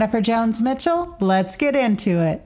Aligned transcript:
Jennifer 0.00 0.22
Jones 0.22 0.62
Mitchell. 0.62 1.14
Let's 1.20 1.56
get 1.56 1.76
into 1.76 2.22
it. 2.22 2.40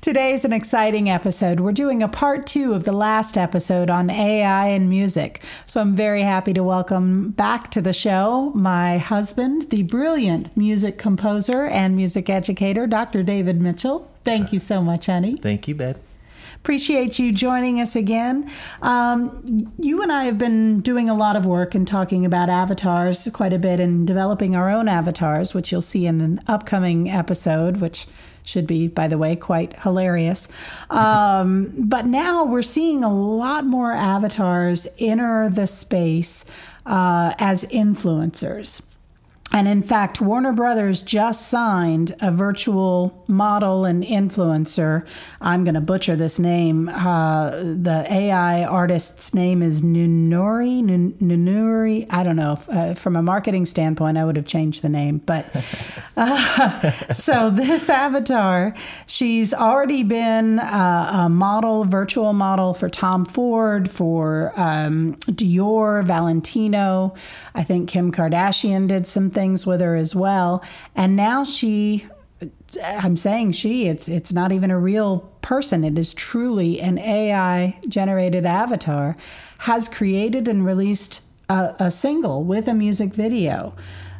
Today's 0.00 0.46
an 0.46 0.54
exciting 0.54 1.10
episode. 1.10 1.60
We're 1.60 1.72
doing 1.72 2.02
a 2.02 2.08
part 2.08 2.46
two 2.46 2.72
of 2.72 2.84
the 2.84 2.94
last 2.94 3.36
episode 3.36 3.90
on 3.90 4.08
AI 4.08 4.68
and 4.68 4.88
music. 4.88 5.42
So 5.66 5.82
I'm 5.82 5.94
very 5.94 6.22
happy 6.22 6.54
to 6.54 6.64
welcome 6.64 7.32
back 7.32 7.70
to 7.72 7.82
the 7.82 7.92
show 7.92 8.52
my 8.54 8.96
husband, 8.96 9.68
the 9.68 9.82
brilliant 9.82 10.56
music 10.56 10.96
composer 10.96 11.66
and 11.66 11.94
music 11.94 12.30
educator, 12.30 12.86
Dr. 12.86 13.22
David 13.22 13.60
Mitchell. 13.60 14.10
Thank 14.24 14.54
you 14.54 14.58
so 14.58 14.80
much, 14.80 15.04
honey. 15.04 15.36
Thank 15.36 15.68
you, 15.68 15.74
Beth. 15.74 16.07
Appreciate 16.60 17.18
you 17.18 17.32
joining 17.32 17.80
us 17.80 17.96
again. 17.96 18.50
Um, 18.82 19.72
you 19.78 20.02
and 20.02 20.12
I 20.12 20.24
have 20.24 20.38
been 20.38 20.80
doing 20.80 21.08
a 21.08 21.14
lot 21.14 21.34
of 21.36 21.46
work 21.46 21.74
and 21.74 21.88
talking 21.88 22.26
about 22.26 22.50
avatars 22.50 23.26
quite 23.32 23.52
a 23.52 23.58
bit 23.58 23.80
and 23.80 24.06
developing 24.06 24.54
our 24.54 24.68
own 24.68 24.86
avatars, 24.88 25.54
which 25.54 25.72
you'll 25.72 25.80
see 25.80 26.04
in 26.04 26.20
an 26.20 26.40
upcoming 26.46 27.08
episode, 27.08 27.78
which 27.78 28.06
should 28.44 28.66
be, 28.66 28.88
by 28.88 29.08
the 29.08 29.18
way, 29.18 29.36
quite 29.36 29.78
hilarious. 29.80 30.48
Um, 30.90 31.72
but 31.78 32.06
now 32.06 32.44
we're 32.44 32.62
seeing 32.62 33.04
a 33.04 33.12
lot 33.12 33.64
more 33.64 33.92
avatars 33.92 34.86
enter 34.98 35.48
the 35.48 35.66
space 35.66 36.44
uh, 36.86 37.34
as 37.38 37.64
influencers. 37.64 38.82
And 39.50 39.66
in 39.66 39.82
fact, 39.82 40.20
Warner 40.20 40.52
Brothers 40.52 41.00
just 41.00 41.48
signed 41.48 42.14
a 42.20 42.30
virtual 42.30 43.24
model 43.28 43.86
and 43.86 44.04
influencer. 44.04 45.06
I'm 45.40 45.64
going 45.64 45.74
to 45.74 45.80
butcher 45.80 46.16
this 46.16 46.38
name. 46.38 46.90
Uh, 46.90 47.50
the 47.50 48.04
AI 48.10 48.64
artist's 48.64 49.32
name 49.32 49.62
is 49.62 49.80
Nunuri. 49.80 50.82
Nunuri. 50.82 52.06
I 52.10 52.22
don't 52.22 52.36
know. 52.36 52.58
Uh, 52.68 52.92
from 52.92 53.16
a 53.16 53.22
marketing 53.22 53.64
standpoint, 53.64 54.18
I 54.18 54.26
would 54.26 54.36
have 54.36 54.46
changed 54.46 54.82
the 54.82 54.90
name. 54.90 55.22
But 55.24 55.46
uh, 56.16 56.90
so 57.12 57.48
this 57.48 57.88
avatar, 57.88 58.74
she's 59.06 59.54
already 59.54 60.02
been 60.02 60.58
uh, 60.58 61.10
a 61.24 61.28
model, 61.30 61.84
virtual 61.84 62.34
model 62.34 62.74
for 62.74 62.90
Tom 62.90 63.24
Ford, 63.24 63.90
for 63.90 64.52
um, 64.56 65.14
Dior, 65.24 66.04
Valentino. 66.04 67.14
I 67.54 67.64
think 67.64 67.88
Kim 67.88 68.12
Kardashian 68.12 68.88
did 68.88 69.06
some 69.06 69.30
things 69.38 69.64
with 69.64 69.80
her 69.80 69.94
as 69.94 70.16
well. 70.16 70.64
And 70.96 71.14
now 71.14 71.44
she 71.44 72.04
I'm 72.84 73.16
saying 73.16 73.52
she, 73.52 73.86
it's 73.86 74.08
it's 74.08 74.32
not 74.32 74.50
even 74.50 74.70
a 74.70 74.78
real 74.78 75.20
person. 75.42 75.84
It 75.84 75.96
is 75.96 76.12
truly 76.12 76.80
an 76.80 76.98
AI 76.98 77.78
generated 77.88 78.44
avatar, 78.44 79.16
has 79.58 79.88
created 79.88 80.48
and 80.48 80.66
released 80.66 81.22
a, 81.48 81.74
a 81.78 81.90
single 81.90 82.42
with 82.42 82.66
a 82.66 82.74
music 82.74 83.14
video. 83.14 83.74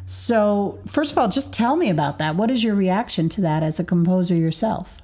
So, 0.05 0.79
first 0.87 1.11
of 1.11 1.17
all, 1.17 1.27
just 1.27 1.53
tell 1.53 1.75
me 1.75 1.89
about 1.89 2.17
that. 2.17 2.35
What 2.35 2.49
is 2.49 2.63
your 2.63 2.75
reaction 2.75 3.29
to 3.29 3.41
that 3.41 3.61
as 3.61 3.79
a 3.79 3.83
composer 3.83 4.35
yourself? 4.35 4.99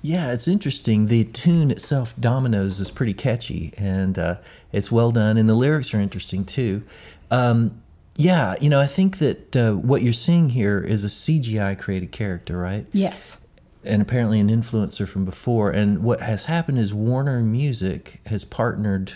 Yeah, 0.00 0.32
it's 0.32 0.48
interesting. 0.48 1.06
The 1.06 1.24
tune 1.24 1.70
itself, 1.70 2.14
Dominoes, 2.18 2.80
is 2.80 2.90
pretty 2.90 3.12
catchy 3.12 3.74
and 3.76 4.18
uh, 4.18 4.36
it's 4.72 4.90
well 4.90 5.10
done, 5.10 5.36
and 5.36 5.48
the 5.48 5.54
lyrics 5.54 5.92
are 5.92 6.00
interesting 6.00 6.44
too. 6.44 6.82
Um, 7.30 7.79
yeah, 8.20 8.54
you 8.60 8.68
know, 8.68 8.80
I 8.80 8.86
think 8.86 9.18
that 9.18 9.56
uh, 9.56 9.72
what 9.72 10.02
you're 10.02 10.12
seeing 10.12 10.50
here 10.50 10.80
is 10.80 11.04
a 11.04 11.08
CGI 11.08 11.78
created 11.78 12.12
character, 12.12 12.58
right? 12.58 12.86
Yes. 12.92 13.38
And 13.84 14.02
apparently 14.02 14.40
an 14.40 14.48
influencer 14.48 15.08
from 15.08 15.24
before. 15.24 15.70
And 15.70 16.02
what 16.02 16.20
has 16.20 16.44
happened 16.44 16.78
is 16.78 16.92
Warner 16.92 17.40
Music 17.40 18.20
has 18.26 18.44
partnered 18.44 19.14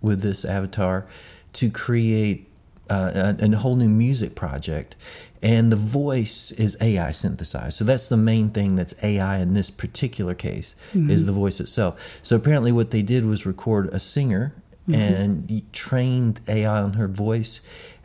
with 0.00 0.22
this 0.22 0.44
avatar 0.44 1.06
to 1.54 1.70
create 1.70 2.48
uh, 2.88 3.34
a, 3.40 3.44
a, 3.44 3.56
whole 3.56 3.76
new 3.76 3.88
music 3.88 4.34
project. 4.34 4.96
And 5.42 5.70
the 5.70 5.76
voice 5.76 6.50
is 6.52 6.76
AI 6.80 7.10
synthesized. 7.10 7.76
So 7.76 7.84
that's 7.84 8.08
the 8.08 8.16
main 8.16 8.50
thing 8.50 8.76
that's 8.76 8.94
AI 9.02 9.38
in 9.38 9.54
this 9.54 9.70
particular 9.70 10.34
case 10.34 10.74
mm-hmm. 10.92 11.10
is 11.10 11.26
the 11.26 11.32
voice 11.32 11.60
itself. 11.60 12.00
So 12.22 12.36
apparently 12.36 12.72
what 12.72 12.90
they 12.90 13.02
did 13.02 13.24
was 13.24 13.44
record 13.44 13.88
a 13.92 13.98
singer 13.98 14.54
mm-hmm. 14.88 15.00
and 15.00 15.72
trained 15.72 16.40
AI 16.48 16.82
on 16.82 16.94
her 16.94 17.08
voice 17.08 17.60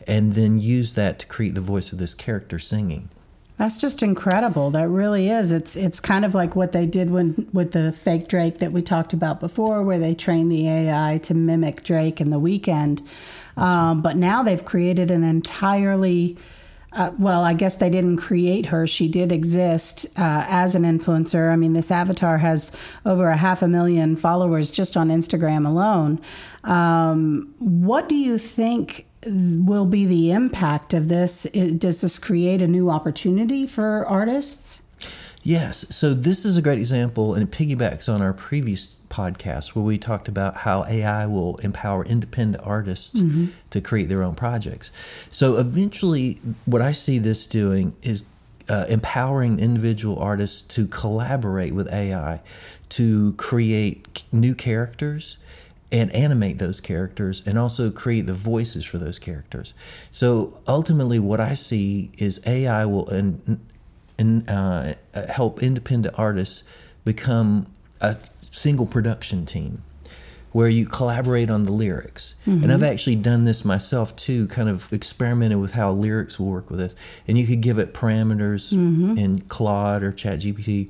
and 0.07 0.33
then 0.33 0.59
use 0.59 0.93
that 0.93 1.19
to 1.19 1.27
create 1.27 1.55
the 1.55 1.61
voice 1.61 1.91
of 1.91 1.99
this 1.99 2.13
character 2.13 2.59
singing. 2.59 3.09
That's 3.57 3.77
just 3.77 4.01
incredible. 4.01 4.71
That 4.71 4.89
really 4.89 5.29
is. 5.29 5.51
It's 5.51 5.75
it's 5.75 5.99
kind 5.99 6.25
of 6.25 6.33
like 6.33 6.55
what 6.55 6.71
they 6.71 6.87
did 6.87 7.11
when 7.11 7.47
with 7.53 7.73
the 7.73 7.91
fake 7.91 8.27
Drake 8.27 8.57
that 8.57 8.71
we 8.71 8.81
talked 8.81 9.13
about 9.13 9.39
before, 9.39 9.83
where 9.83 9.99
they 9.99 10.15
trained 10.15 10.51
the 10.51 10.67
AI 10.67 11.19
to 11.23 11.35
mimic 11.35 11.83
Drake 11.83 12.19
in 12.19 12.31
the 12.31 12.39
Weeknd. 12.39 13.05
Um, 13.57 14.01
but 14.01 14.17
now 14.17 14.41
they've 14.41 14.65
created 14.65 15.11
an 15.11 15.23
entirely 15.23 16.37
uh, 16.93 17.11
well, 17.17 17.43
I 17.43 17.53
guess 17.53 17.77
they 17.77 17.89
didn't 17.89 18.17
create 18.17 18.65
her. 18.65 18.85
She 18.85 19.07
did 19.07 19.31
exist 19.31 20.05
uh, 20.17 20.45
as 20.47 20.75
an 20.75 20.83
influencer. 20.83 21.51
I 21.51 21.55
mean, 21.55 21.73
this 21.73 21.89
avatar 21.89 22.37
has 22.39 22.71
over 23.05 23.29
a 23.29 23.37
half 23.37 23.61
a 23.61 23.67
million 23.67 24.15
followers 24.17 24.71
just 24.71 24.97
on 24.97 25.09
Instagram 25.09 25.65
alone. 25.65 26.19
Um, 26.65 27.53
what 27.59 28.09
do 28.09 28.15
you 28.15 28.37
think 28.37 29.07
will 29.25 29.85
be 29.85 30.05
the 30.05 30.31
impact 30.31 30.93
of 30.93 31.07
this? 31.07 31.43
Does 31.77 32.01
this 32.01 32.19
create 32.19 32.61
a 32.61 32.67
new 32.67 32.89
opportunity 32.89 33.67
for 33.67 34.05
artists? 34.07 34.80
Yes. 35.43 35.85
So 35.89 36.13
this 36.13 36.45
is 36.45 36.55
a 36.55 36.61
great 36.61 36.77
example, 36.77 37.33
and 37.33 37.43
it 37.43 37.51
piggybacks 37.51 38.13
on 38.13 38.21
our 38.21 38.33
previous 38.33 38.99
podcast 39.09 39.69
where 39.69 39.83
we 39.83 39.97
talked 39.97 40.27
about 40.27 40.57
how 40.57 40.85
AI 40.85 41.25
will 41.25 41.57
empower 41.57 42.05
independent 42.05 42.63
artists 42.65 43.19
mm-hmm. 43.19 43.47
to 43.71 43.81
create 43.81 44.07
their 44.07 44.21
own 44.21 44.35
projects. 44.35 44.91
So 45.31 45.57
eventually, 45.57 46.39
what 46.65 46.81
I 46.81 46.91
see 46.91 47.17
this 47.17 47.47
doing 47.47 47.95
is 48.03 48.23
uh, 48.69 48.85
empowering 48.87 49.59
individual 49.59 50.19
artists 50.19 50.61
to 50.75 50.85
collaborate 50.87 51.73
with 51.73 51.91
AI 51.91 52.41
to 52.89 53.33
create 53.33 54.23
new 54.31 54.53
characters 54.53 55.37
and 55.91 56.11
animate 56.11 56.57
those 56.57 56.79
characters 56.79 57.41
and 57.45 57.57
also 57.57 57.89
create 57.89 58.25
the 58.25 58.33
voices 58.33 58.85
for 58.85 58.97
those 58.97 59.19
characters. 59.19 59.73
So 60.11 60.61
ultimately, 60.67 61.19
what 61.19 61.41
I 61.41 61.53
see 61.53 62.11
is 62.17 62.39
AI 62.45 62.85
will 62.85 63.09
in, 63.09 63.59
in, 64.21 64.47
uh, 64.47 64.93
help 65.29 65.61
independent 65.61 66.15
artists 66.17 66.63
become 67.03 67.65
a 67.99 68.15
single 68.41 68.85
production 68.85 69.45
team 69.45 69.83
where 70.51 70.67
you 70.67 70.85
collaborate 70.85 71.49
on 71.49 71.63
the 71.63 71.71
lyrics. 71.71 72.35
Mm-hmm. 72.45 72.63
And 72.63 72.73
I've 72.73 72.83
actually 72.83 73.15
done 73.15 73.45
this 73.45 73.63
myself 73.63 74.15
too, 74.15 74.47
kind 74.47 74.67
of 74.67 74.91
experimented 74.91 75.59
with 75.59 75.73
how 75.73 75.91
lyrics 75.93 76.39
will 76.39 76.47
work 76.47 76.69
with 76.69 76.79
this. 76.79 76.95
And 77.27 77.37
you 77.37 77.47
could 77.47 77.61
give 77.61 77.77
it 77.77 77.93
parameters 77.93 78.73
mm-hmm. 78.73 79.17
in 79.17 79.41
Claude 79.41 80.03
or 80.03 80.11
ChatGPT 80.11 80.89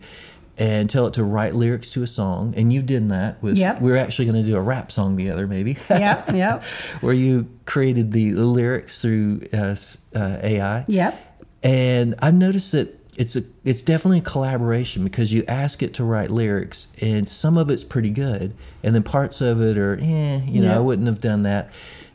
and 0.58 0.90
tell 0.90 1.08
it 1.08 1.14
to 1.14 1.24
write 1.24 1.56
lyrics 1.56 1.90
to 1.92 2.04
a 2.04 2.08
song. 2.08 2.54
And 2.58 2.74
you 2.74 2.82
did 2.82 3.10
that 3.10 3.42
with, 3.42 3.56
yep. 3.56 3.82
we 3.82 3.92
are 3.92 3.98
actually 3.98 4.26
going 4.26 4.44
to 4.44 4.50
do 4.50 4.56
a 4.56 4.62
rap 4.62 4.92
song 4.92 5.16
together, 5.16 5.48
maybe. 5.48 5.78
Yep, 5.90 6.30
yep. 6.34 6.64
Where 7.02 7.14
you 7.14 7.48
created 7.66 8.12
the 8.12 8.34
lyrics 8.34 9.02
through 9.02 9.48
uh, 9.54 9.76
uh, 10.16 10.38
AI. 10.42 10.86
Yep. 10.88 11.28
And 11.64 12.16
I've 12.20 12.34
noticed 12.34 12.72
that 12.72 13.01
it's 13.18 13.36
a 13.36 13.42
it's 13.66 13.82
definitely 13.82 14.20
a 14.20 14.22
collaboration 14.22 15.04
because 15.04 15.34
you 15.34 15.44
ask 15.48 15.84
it 15.84 15.94
to 15.94 16.04
write 16.04 16.32
lyrics 16.32 16.88
and 17.02 17.28
some 17.28 17.58
of 17.58 17.70
it's 17.70 17.84
pretty 17.84 18.10
good 18.10 18.54
and 18.84 18.96
then 18.96 19.04
parts 19.04 19.42
of 19.42 19.62
it 19.62 19.78
are 19.78 19.98
eh 20.00 20.42
you 20.46 20.62
know 20.62 20.70
yep. 20.70 20.78
I 20.78 20.80
wouldn't 20.80 21.08
have 21.08 21.20
done 21.20 21.44
that 21.44 21.70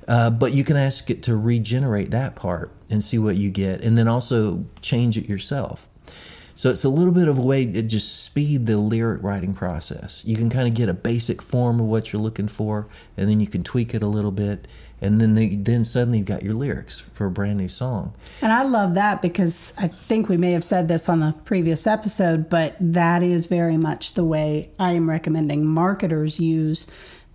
uh, 0.09 0.31
but 0.31 0.53
you 0.55 0.65
can 0.65 0.77
ask 0.77 1.11
it 1.11 1.23
to 1.25 1.37
regenerate 1.37 2.11
that 2.13 2.35
part 2.35 2.71
and 2.89 3.05
see 3.05 3.19
what 3.19 3.37
you 3.37 3.51
get 3.51 3.83
and 3.83 3.99
then 3.99 4.09
also 4.09 4.65
change 4.81 5.19
it 5.19 5.29
yourself 5.29 5.87
so 6.57 6.71
it's 6.71 6.85
a 6.85 6.89
little 6.89 7.13
bit 7.13 7.29
of 7.29 7.39
a 7.39 7.43
way 7.43 7.67
to 7.67 7.83
just 7.83 8.25
speed 8.25 8.65
the 8.65 8.79
lyric 8.79 9.23
writing 9.23 9.53
process. 9.53 10.25
You 10.25 10.37
can 10.37 10.49
kind 10.49 10.67
of 10.67 10.73
get 10.73 10.89
a 10.89 10.95
basic 10.95 11.43
form 11.43 11.79
of 11.81 11.87
what 11.87 12.13
you're 12.13 12.23
looking 12.23 12.49
for, 12.49 12.89
and 13.15 13.29
then 13.29 13.41
you 13.41 13.47
can 13.47 13.63
tweak 13.63 13.95
it 13.95 14.03
a 14.03 14.07
little 14.07 14.31
bit, 14.31 14.67
and 14.99 15.21
then 15.21 15.35
they, 15.35 15.49
then 15.55 15.85
suddenly 15.85 16.19
you've 16.19 16.27
got 16.27 16.43
your 16.43 16.55
lyrics 16.55 16.99
for 16.99 17.27
a 17.27 17.31
brand 17.31 17.59
new 17.59 17.69
song. 17.69 18.15
And 18.41 18.55
I 18.55 18.63
love 18.63 18.95
that 18.95 19.21
because 19.21 19.75
I 19.77 19.89
think 19.89 20.31
we 20.31 20.39
may 20.39 20.53
have 20.53 20.65
said 20.65 20.89
this 20.89 21.11
on 21.11 21.21
the 21.21 21.35
previous 21.45 21.87
episode, 21.87 22.49
but 22.49 22.75
that 22.81 23.23
is 23.23 23.47
very 23.47 23.77
much 23.77 24.15
the 24.15 24.25
way 24.25 24.71
I 24.79 24.93
am 24.93 25.11
recommending 25.11 25.67
marketers 25.67 26.41
use 26.41 26.87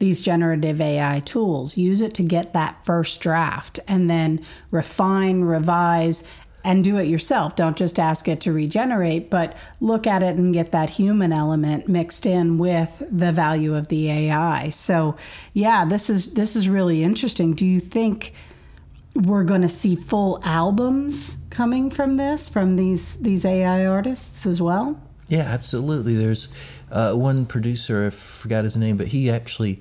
these 0.01 0.19
generative 0.19 0.81
AI 0.81 1.19
tools. 1.19 1.78
Use 1.78 2.01
it 2.01 2.16
to 2.16 2.24
get 2.24 2.54
that 2.54 2.84
first 2.84 3.22
draft 3.22 3.80
and 3.88 4.10
then 4.10 4.44
refine, 4.72 5.42
revise, 5.42 6.28
and 6.63 6.84
do 6.84 6.98
it 6.98 7.08
yourself. 7.08 7.56
Don't 7.56 7.78
just 7.78 8.00
ask 8.00 8.28
it 8.28 8.42
to 8.42 8.54
regenerate, 8.54 9.30
but 9.30 9.58
look 9.80 10.06
at 10.08 10.24
it 10.24 10.36
and 10.36 10.54
get 10.54 10.72
that 10.72 10.90
human 10.90 11.34
element 11.34 11.88
mixed 11.88 12.25
in 12.25 12.58
with 12.58 13.02
the 13.12 13.31
value 13.31 13.75
of 13.75 13.88
the 13.88 14.10
AI. 14.10 14.69
So, 14.69 15.16
yeah, 15.54 15.86
this 15.86 16.10
is 16.10 16.34
this 16.34 16.56
is 16.56 16.69
really 16.69 17.04
interesting. 17.04 17.54
Do 17.54 17.66
you 17.66 17.80
think 17.80 18.34
we're 19.16 19.44
going 19.44 19.62
to 19.62 19.69
see 19.69 19.96
full 19.96 20.40
albums 20.44 21.38
coming 21.50 21.90
from 21.90 22.18
this 22.18 22.48
from 22.48 22.75
these 22.75 23.16
these 23.18 23.46
AI 23.46 23.86
artists 23.86 24.46
as 24.46 24.62
well? 24.62 25.00
Yeah, 25.28 25.44
absolutely. 25.44 26.16
There's 26.16 26.50
uh, 26.92 27.13
one 27.13 27.46
producer, 27.46 28.06
I 28.06 28.10
forgot 28.10 28.66
his 28.66 28.75
name, 28.75 28.98
but 28.98 29.08
he 29.08 29.30
actually 29.31 29.80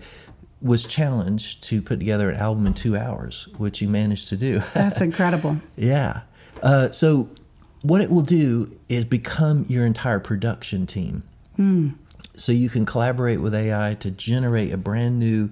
was 0.63 0.85
challenged 0.85 1.63
to 1.65 1.83
put 1.83 1.99
together 1.99 2.31
an 2.31 2.37
album 2.37 2.67
in 2.67 2.75
two 2.75 2.97
hours, 2.97 3.49
which 3.57 3.79
he 3.81 3.87
managed 3.87 4.29
to 4.29 4.37
do. 4.37 4.63
That's 4.75 5.01
incredible. 5.11 5.57
yeah. 5.77 6.21
Uh, 6.63 6.91
so 6.91 7.29
what 7.83 8.01
it 8.01 8.11
will 8.11 8.23
do 8.23 8.77
is 8.89 9.05
become 9.05 9.65
your 9.69 9.85
entire 9.87 10.21
production 10.21 10.87
team. 10.87 11.23
So 12.37 12.53
you 12.53 12.71
can 12.71 12.87
collaborate 12.87 13.41
with 13.41 13.55
AI 13.55 13.95
to 14.01 14.11
generate 14.11 14.73
a 14.73 14.79
brand 14.79 15.19
new 15.19 15.51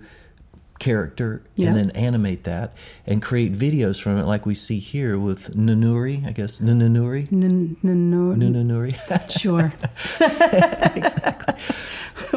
character 0.79 1.43
Yeah. 1.57 1.69
and 1.69 1.77
then 1.77 1.91
animate 1.91 2.45
that 2.45 2.73
and 3.07 3.21
create 3.21 3.53
videos 3.53 4.01
from 4.01 4.17
it, 4.17 4.25
like 4.25 4.47
we 4.47 4.55
see 4.55 4.79
here 4.79 5.19
with 5.19 5.55
Nunuri, 5.57 6.25
I 6.27 6.31
guess. 6.31 6.61
Nunuri? 6.61 7.31
N- 7.33 7.77
n- 7.85 8.11
no, 8.11 8.33
Nunuri. 8.35 8.95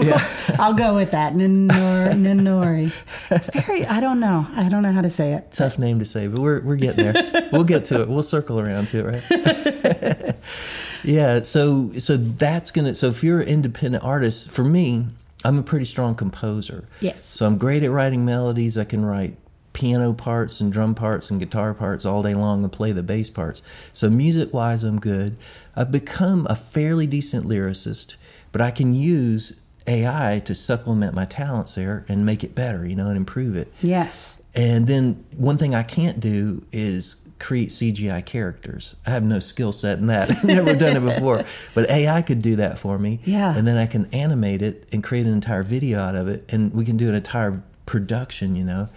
Yeah. 0.02 0.56
I'll 0.60 0.74
go 0.74 0.96
with 0.96 1.12
that. 1.12 1.34
Nanori. 1.34 2.92
It's 3.30 3.50
very, 3.54 3.86
I 3.86 4.00
don't 4.00 4.20
know. 4.20 4.48
I 4.56 4.70
don't 4.70 4.82
know 4.84 4.92
how 4.92 5.02
to 5.02 5.10
say 5.10 5.34
it. 5.34 5.52
Tough 5.52 5.80
name 5.80 6.00
to 6.00 6.06
say, 6.06 6.28
but 6.28 6.40
we're 6.40 6.62
we're 6.62 6.76
getting 6.76 7.12
there. 7.12 7.50
we'll 7.52 7.64
get 7.64 7.86
to 7.86 8.02
it. 8.02 8.10
We'll 8.10 8.24
circle 8.24 8.60
around 8.60 8.88
to 8.90 9.08
it, 9.08 9.32
right? 9.32 10.36
yeah. 11.04 11.42
So 11.44 11.98
so 11.98 12.18
that's 12.18 12.72
gonna. 12.72 12.96
So 12.96 13.08
if 13.08 13.24
you're 13.24 13.42
an 13.42 13.48
independent 13.48 14.04
artist, 14.04 14.52
for 14.52 14.64
me, 14.64 15.08
I'm 15.44 15.58
a 15.58 15.64
pretty 15.64 15.86
strong 15.86 16.16
composer. 16.16 16.88
Yes. 17.00 17.24
So 17.24 17.46
I'm 17.46 17.58
great 17.58 17.84
at 17.84 17.92
writing 17.92 18.26
melodies. 18.26 18.78
I 18.78 18.84
can 18.84 19.06
write 19.06 19.38
piano 19.74 20.14
parts 20.14 20.60
and 20.60 20.72
drum 20.72 20.94
parts 20.96 21.30
and 21.30 21.40
guitar 21.40 21.74
parts 21.74 22.06
all 22.06 22.22
day 22.22 22.36
long 22.36 22.64
and 22.64 22.72
play 22.72 22.92
the 22.92 23.04
bass 23.04 23.30
parts. 23.30 23.62
So 23.94 24.10
music 24.10 24.54
wise, 24.54 24.84
I'm 24.84 25.00
good. 25.00 25.38
I've 25.76 25.92
become 25.92 26.46
a 26.50 26.56
fairly 26.56 27.08
decent 27.08 27.46
lyricist, 27.46 28.16
but 28.52 28.62
I 28.62 28.72
can 28.72 28.94
use 28.94 29.62
AI 29.88 30.42
to 30.46 30.56
supplement 30.56 31.14
my 31.14 31.26
talents 31.26 31.76
there 31.76 32.06
and 32.08 32.26
make 32.26 32.44
it 32.44 32.56
better, 32.56 32.86
you 32.86 32.96
know, 32.96 33.08
and 33.08 33.18
improve 33.18 33.56
it. 33.56 33.72
Yes. 33.82 34.38
And 34.54 34.88
then 34.88 35.24
one 35.36 35.58
thing 35.58 35.74
I 35.74 35.84
can't 35.84 36.20
do 36.20 36.66
is 36.72 37.22
create 37.40 37.70
CGI 37.70 38.24
characters. 38.26 38.96
I 39.06 39.10
have 39.10 39.24
no 39.24 39.40
skill 39.40 39.72
set 39.72 39.98
in 39.98 40.06
that. 40.08 40.30
I've 40.32 40.44
never 40.44 40.76
done 40.76 40.96
it 40.96 41.00
before. 41.00 41.44
But 41.74 41.90
AI 41.90 42.22
could 42.22 42.42
do 42.42 42.56
that 42.58 42.78
for 42.78 43.00
me. 43.00 43.20
Yeah. 43.26 43.56
And 43.56 43.66
then 43.66 43.78
I 43.78 43.88
can 43.88 44.06
animate 44.14 44.62
it 44.62 44.88
and 44.92 45.04
create 45.04 45.26
an 45.26 45.34
entire 45.34 45.64
video 45.64 46.00
out 46.00 46.16
of 46.16 46.28
it. 46.28 46.46
And 46.50 46.74
we 46.74 46.86
can 46.86 46.98
do 46.98 47.10
an 47.10 47.16
entire 47.16 47.64
production, 47.86 48.56
you 48.56 48.64
know. 48.64 48.88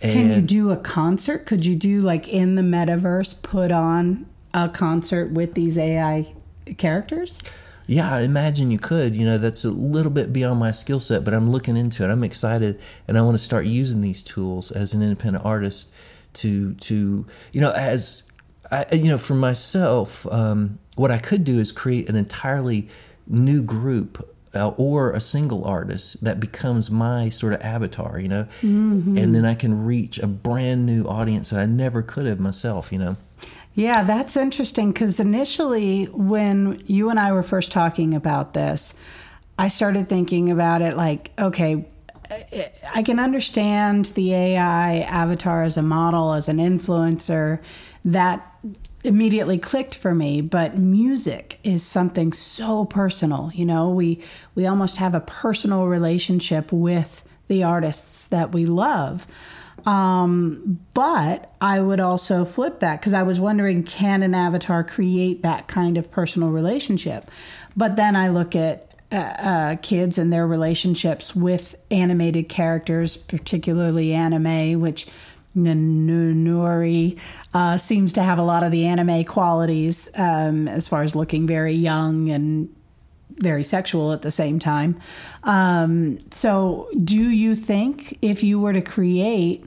And 0.00 0.12
Can 0.12 0.30
you 0.30 0.40
do 0.40 0.70
a 0.70 0.76
concert? 0.76 1.44
Could 1.46 1.66
you 1.66 1.76
do 1.76 2.00
like 2.00 2.28
in 2.28 2.54
the 2.54 2.62
metaverse, 2.62 3.42
put 3.42 3.70
on 3.72 4.26
a 4.54 4.68
concert 4.68 5.32
with 5.32 5.54
these 5.54 5.76
AI 5.76 6.32
characters? 6.78 7.38
Yeah, 7.86 8.14
I 8.14 8.20
imagine 8.20 8.70
you 8.70 8.78
could. 8.78 9.16
You 9.16 9.26
know, 9.26 9.38
that's 9.38 9.64
a 9.64 9.70
little 9.70 10.12
bit 10.12 10.32
beyond 10.32 10.60
my 10.60 10.70
skill 10.70 11.00
set, 11.00 11.24
but 11.24 11.34
I'm 11.34 11.50
looking 11.50 11.76
into 11.76 12.04
it. 12.04 12.10
I'm 12.10 12.22
excited, 12.22 12.80
and 13.08 13.18
I 13.18 13.22
want 13.22 13.36
to 13.36 13.44
start 13.44 13.66
using 13.66 14.00
these 14.00 14.22
tools 14.22 14.70
as 14.70 14.94
an 14.94 15.02
independent 15.02 15.44
artist 15.44 15.90
to 16.32 16.74
to 16.74 17.26
you 17.52 17.60
know 17.60 17.72
as 17.72 18.30
I, 18.70 18.84
you 18.92 19.08
know 19.08 19.18
for 19.18 19.34
myself. 19.34 20.26
Um, 20.30 20.78
what 20.96 21.10
I 21.10 21.18
could 21.18 21.44
do 21.44 21.58
is 21.58 21.72
create 21.72 22.08
an 22.08 22.16
entirely 22.16 22.88
new 23.26 23.62
group. 23.62 24.26
Uh, 24.52 24.72
or 24.76 25.12
a 25.12 25.20
single 25.20 25.64
artist 25.64 26.24
that 26.24 26.40
becomes 26.40 26.90
my 26.90 27.28
sort 27.28 27.52
of 27.52 27.60
avatar, 27.62 28.18
you 28.18 28.26
know, 28.26 28.48
and 29.16 29.32
then 29.32 29.44
I 29.44 29.54
can 29.54 29.84
reach 29.84 30.18
a 30.18 30.26
brand 30.26 30.84
new 30.86 31.04
audience 31.04 31.50
that 31.50 31.60
I 31.60 31.66
never 31.66 32.02
could 32.02 32.26
have 32.26 32.40
myself, 32.40 32.90
you 32.90 32.98
know. 32.98 33.16
Yeah, 33.74 34.02
that's 34.02 34.36
interesting 34.36 34.92
because 34.92 35.20
initially, 35.20 36.04
when 36.06 36.82
you 36.86 37.10
and 37.10 37.20
I 37.20 37.32
were 37.32 37.42
first 37.42 37.70
talking 37.70 38.14
about 38.14 38.52
this, 38.54 38.94
I 39.58 39.68
started 39.68 40.08
thinking 40.08 40.50
about 40.50 40.82
it 40.82 40.96
like, 40.96 41.30
okay, 41.38 41.86
I 42.94 43.02
can 43.02 43.18
understand 43.18 44.06
the 44.06 44.34
AI 44.34 44.98
avatar 44.98 45.62
as 45.62 45.76
a 45.76 45.82
model, 45.82 46.32
as 46.32 46.48
an 46.48 46.58
influencer. 46.58 47.60
That 48.04 48.46
immediately 49.02 49.56
clicked 49.56 49.94
for 49.94 50.14
me 50.14 50.42
but 50.42 50.76
music 50.76 51.58
is 51.64 51.82
something 51.82 52.34
so 52.34 52.84
personal 52.84 53.50
you 53.54 53.64
know 53.64 53.88
we 53.88 54.22
we 54.54 54.66
almost 54.66 54.98
have 54.98 55.14
a 55.14 55.20
personal 55.20 55.86
relationship 55.86 56.70
with 56.70 57.24
the 57.48 57.62
artists 57.62 58.28
that 58.28 58.52
we 58.52 58.66
love 58.66 59.26
um, 59.86 60.80
but 60.94 61.52
I 61.60 61.80
would 61.80 62.00
also 62.00 62.44
flip 62.44 62.80
that 62.80 63.00
because 63.00 63.14
I 63.14 63.22
was 63.22 63.40
wondering 63.40 63.82
can 63.82 64.22
an 64.22 64.34
avatar 64.34 64.84
create 64.84 65.42
that 65.42 65.68
kind 65.68 65.96
of 65.96 66.10
personal 66.10 66.50
relationship? 66.50 67.30
But 67.76 67.96
then 67.96 68.16
I 68.16 68.28
look 68.28 68.54
at 68.56 68.94
uh, 69.12 69.16
uh, 69.16 69.76
kids 69.76 70.18
and 70.18 70.32
their 70.32 70.46
relationships 70.46 71.34
with 71.34 71.74
animated 71.90 72.48
characters, 72.48 73.16
particularly 73.16 74.12
anime, 74.12 74.80
which 74.80 75.06
Nori 75.56 77.18
uh, 77.52 77.76
seems 77.76 78.12
to 78.12 78.22
have 78.22 78.38
a 78.38 78.42
lot 78.42 78.62
of 78.62 78.70
the 78.70 78.86
anime 78.86 79.24
qualities 79.24 80.08
um, 80.16 80.68
as 80.68 80.86
far 80.86 81.02
as 81.02 81.16
looking 81.16 81.46
very 81.46 81.74
young 81.74 82.30
and 82.30 82.74
very 83.38 83.64
sexual 83.64 84.12
at 84.12 84.22
the 84.22 84.30
same 84.30 84.58
time. 84.58 85.00
Um, 85.44 86.18
so, 86.30 86.88
do 87.02 87.30
you 87.30 87.56
think 87.56 88.18
if 88.22 88.42
you 88.42 88.60
were 88.60 88.72
to 88.72 88.82
create 88.82 89.64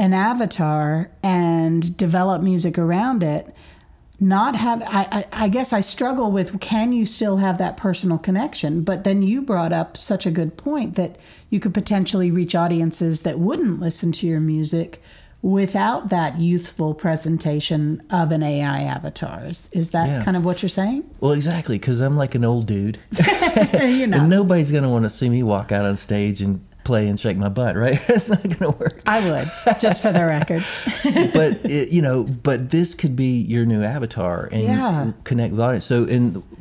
an 0.00 0.14
avatar 0.14 1.10
and 1.22 1.94
develop 1.96 2.40
music 2.42 2.78
around 2.78 3.22
it, 3.22 3.54
not 4.18 4.56
have 4.56 4.82
I, 4.82 5.06
I, 5.12 5.44
I 5.44 5.48
guess 5.48 5.72
I 5.74 5.80
struggle 5.80 6.30
with 6.32 6.58
can 6.60 6.92
you 6.92 7.04
still 7.04 7.36
have 7.36 7.58
that 7.58 7.76
personal 7.76 8.16
connection? 8.18 8.82
But 8.82 9.04
then 9.04 9.20
you 9.22 9.42
brought 9.42 9.72
up 9.74 9.96
such 9.98 10.24
a 10.24 10.30
good 10.30 10.56
point 10.56 10.94
that 10.96 11.16
you 11.50 11.60
could 11.60 11.74
potentially 11.74 12.30
reach 12.30 12.54
audiences 12.54 13.22
that 13.22 13.38
wouldn't 13.38 13.80
listen 13.80 14.10
to 14.12 14.26
your 14.26 14.40
music 14.40 15.02
without 15.42 16.10
that 16.10 16.38
youthful 16.38 16.94
presentation 16.94 18.02
of 18.10 18.30
an 18.30 18.42
AI 18.42 18.82
avatar. 18.82 19.44
Is, 19.46 19.68
is 19.72 19.90
that 19.92 20.06
Yeah. 20.08 20.24
kind 20.24 20.36
of 20.36 20.44
what 20.44 20.62
you're 20.62 20.68
saying? 20.68 21.02
Well, 21.20 21.32
exactly, 21.32 21.78
because 21.78 22.00
I'm 22.02 22.16
like 22.16 22.34
an 22.34 22.44
old 22.44 22.66
dude. 22.66 22.98
you 23.72 24.06
know. 24.06 24.18
And 24.20 24.28
nobody's 24.28 24.70
going 24.70 24.84
to 24.84 24.90
want 24.90 25.04
to 25.04 25.10
see 25.10 25.28
me 25.30 25.42
walk 25.42 25.72
out 25.72 25.86
on 25.86 25.96
stage 25.96 26.42
and 26.42 26.60
play 26.84 27.08
and 27.08 27.18
shake 27.20 27.36
my 27.36 27.48
butt, 27.48 27.76
right? 27.76 28.00
That's 28.08 28.28
not 28.28 28.42
going 28.42 28.72
to 28.72 28.78
work. 28.78 29.02
I 29.06 29.28
would, 29.30 29.80
just 29.80 30.02
for 30.02 30.12
the 30.12 30.24
record. 30.24 30.64
but 31.34 31.64
it, 31.70 31.90
you 31.90 32.02
know, 32.02 32.24
but 32.24 32.70
this 32.70 32.94
could 32.94 33.14
be 33.16 33.38
your 33.40 33.64
new 33.66 33.82
avatar 33.82 34.48
and 34.50 34.62
Yeah. 34.62 35.12
connect 35.24 35.52
with 35.52 35.60
audience. 35.60 35.84
So, 35.84 36.06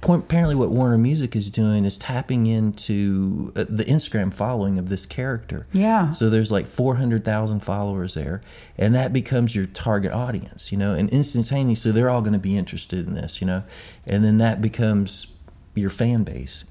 point, 0.02 0.24
apparently, 0.26 0.56
what 0.56 0.70
Warner 0.72 0.98
Music 0.98 1.36
is 1.36 1.50
doing 1.52 1.86
is 1.86 1.98
tapping 1.98 2.48
into 2.48 3.52
uh, 3.56 3.66
the 3.70 3.86
Instagram 3.86 4.34
following 4.34 4.78
of 4.78 4.90
this 4.90 5.06
character. 5.06 5.68
Yeah. 5.72 6.12
So 6.12 6.30
there's 6.30 6.52
like 6.52 6.66
400,000 6.66 7.62
followers 7.62 8.14
there, 8.14 8.42
and 8.78 8.94
that 8.96 9.14
becomes 9.14 9.56
your 9.56 9.66
target 9.68 10.12
audience, 10.12 10.72
you 10.72 10.78
know, 10.78 10.94
and 10.94 11.10
instantaneously 11.10 11.92
they're 11.92 12.10
all 12.10 12.22
going 12.22 12.34
to 12.34 12.40
be 12.40 12.58
interested 12.58 13.08
in 13.08 13.14
this, 13.16 13.42
you 13.42 13.48
know, 13.48 13.64
and 14.06 14.24
then 14.24 14.38
that 14.40 14.62
becomes 14.62 15.28
your 15.76 15.90
fan 15.90 16.24
base. 16.24 16.66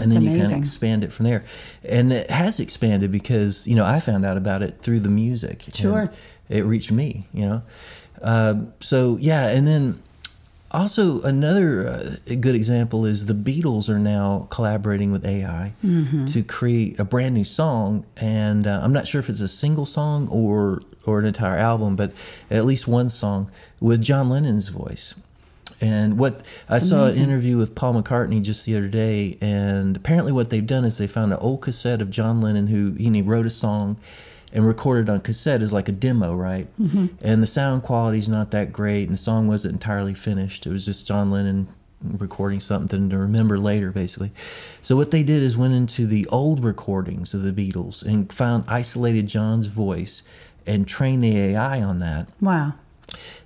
And 0.00 0.10
That's 0.10 0.14
then 0.14 0.22
you 0.22 0.30
kind 0.40 0.52
of 0.52 0.58
expand 0.58 1.04
it 1.04 1.12
from 1.12 1.24
there. 1.24 1.44
And 1.84 2.12
it 2.12 2.28
has 2.30 2.58
expanded 2.58 3.12
because, 3.12 3.66
you 3.68 3.76
know, 3.76 3.84
I 3.84 4.00
found 4.00 4.24
out 4.26 4.36
about 4.36 4.62
it 4.62 4.80
through 4.82 5.00
the 5.00 5.08
music. 5.08 5.62
Sure. 5.72 6.10
It 6.48 6.64
reached 6.64 6.90
me, 6.92 7.26
you 7.32 7.46
know. 7.46 7.62
Um 8.22 8.72
so, 8.80 9.16
yeah. 9.18 9.48
And 9.48 9.66
then 9.66 10.00
also, 10.72 11.22
another 11.22 11.86
uh, 11.86 12.34
good 12.40 12.56
example 12.56 13.06
is 13.06 13.26
the 13.26 13.32
Beatles 13.34 13.88
are 13.88 13.98
now 14.00 14.48
collaborating 14.50 15.12
with 15.12 15.24
AI 15.24 15.72
Mm-hmm. 15.84 16.24
to 16.24 16.42
create 16.42 16.98
a 16.98 17.04
brand 17.04 17.34
new 17.36 17.44
song. 17.44 18.04
And 18.16 18.66
uh, 18.66 18.80
I'm 18.82 18.92
not 18.92 19.06
sure 19.06 19.20
if 19.20 19.30
it's 19.30 19.40
a 19.40 19.46
single 19.46 19.86
song 19.86 20.26
or, 20.32 20.82
or 21.06 21.20
an 21.20 21.26
entire 21.26 21.58
album, 21.58 21.94
but 21.94 22.10
at 22.50 22.64
least 22.64 22.88
one 22.88 23.08
song 23.08 23.52
with 23.78 24.02
John 24.02 24.28
Lennon's 24.28 24.70
voice. 24.70 25.14
And 25.80 26.18
what 26.18 26.42
I 26.68 26.78
saw 26.78 27.06
an 27.06 27.16
interview 27.16 27.56
with 27.56 27.74
Paul 27.74 28.02
McCartney 28.02 28.42
just 28.42 28.64
the 28.64 28.76
other 28.76 28.88
day, 28.88 29.38
and 29.40 29.96
apparently 29.96 30.32
what 30.32 30.50
they've 30.50 30.66
done 30.66 30.84
is 30.84 30.98
they 30.98 31.06
found 31.06 31.32
an 31.32 31.38
old 31.40 31.62
cassette 31.62 32.00
of 32.00 32.10
John 32.10 32.40
Lennon 32.40 32.68
who 32.68 32.92
he 32.92 33.22
wrote 33.22 33.46
a 33.46 33.50
song 33.50 33.98
and 34.52 34.66
recorded 34.66 35.10
on 35.10 35.20
cassette 35.20 35.62
as 35.62 35.72
like 35.72 35.88
a 35.88 35.92
demo, 35.92 36.34
right? 36.34 36.68
Mm-hmm. 36.80 37.06
And 37.20 37.42
the 37.42 37.46
sound 37.46 37.82
quality's 37.82 38.28
not 38.28 38.52
that 38.52 38.72
great, 38.72 39.04
and 39.04 39.12
the 39.12 39.18
song 39.18 39.48
wasn't 39.48 39.74
entirely 39.74 40.14
finished. 40.14 40.66
It 40.66 40.70
was 40.70 40.84
just 40.84 41.06
John 41.06 41.30
Lennon 41.30 41.68
recording 42.00 42.60
something 42.60 43.10
to 43.10 43.18
remember 43.18 43.58
later, 43.58 43.90
basically. 43.90 44.30
So 44.80 44.94
what 44.94 45.10
they 45.10 45.22
did 45.22 45.42
is 45.42 45.56
went 45.56 45.74
into 45.74 46.06
the 46.06 46.26
old 46.26 46.62
recordings 46.62 47.34
of 47.34 47.42
the 47.42 47.52
Beatles 47.52 48.02
and 48.04 48.32
found 48.32 48.64
isolated 48.68 49.26
John's 49.26 49.66
voice 49.66 50.22
and 50.66 50.86
trained 50.86 51.24
the 51.24 51.36
AI 51.36 51.82
on 51.82 51.98
that. 51.98 52.28
Wow. 52.40 52.74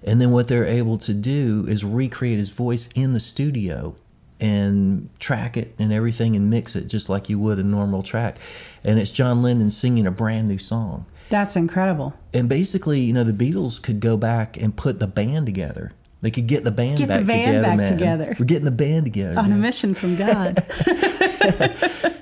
And 0.04 0.20
then 0.20 0.30
what 0.30 0.48
they're 0.48 0.66
able 0.66 0.98
to 0.98 1.14
do 1.14 1.64
is 1.68 1.84
recreate 1.84 2.38
his 2.38 2.50
voice 2.50 2.88
in 2.94 3.12
the 3.12 3.20
studio 3.20 3.94
and 4.40 5.08
track 5.18 5.56
it 5.56 5.74
and 5.78 5.92
everything 5.92 6.36
and 6.36 6.48
mix 6.48 6.76
it 6.76 6.86
just 6.86 7.08
like 7.08 7.28
you 7.28 7.38
would 7.38 7.58
a 7.58 7.62
normal 7.62 8.02
track. 8.02 8.38
And 8.84 8.98
it's 8.98 9.10
John 9.10 9.42
Lennon 9.42 9.70
singing 9.70 10.06
a 10.06 10.10
brand 10.10 10.48
new 10.48 10.58
song. 10.58 11.06
That's 11.28 11.56
incredible. 11.56 12.14
And 12.32 12.48
basically, 12.48 13.00
you 13.00 13.12
know, 13.12 13.24
the 13.24 13.32
Beatles 13.32 13.82
could 13.82 14.00
go 14.00 14.16
back 14.16 14.56
and 14.56 14.76
put 14.76 14.98
the 14.98 15.06
band 15.06 15.46
together 15.46 15.92
They 16.20 16.32
could 16.32 16.48
get 16.48 16.64
the 16.64 16.72
band 16.72 16.98
Get 16.98 17.06
the 17.06 17.14
back 17.18 17.26
band 17.26 17.46
together, 17.46 17.62
back 17.62 17.76
man. 17.76 17.92
together. 17.92 18.36
We're 18.40 18.44
getting 18.46 18.64
the 18.64 18.72
band 18.72 19.04
together. 19.04 19.38
On 19.38 19.52
a 19.52 19.56
mission 19.56 19.94
from 19.94 20.16
God. 20.26 20.64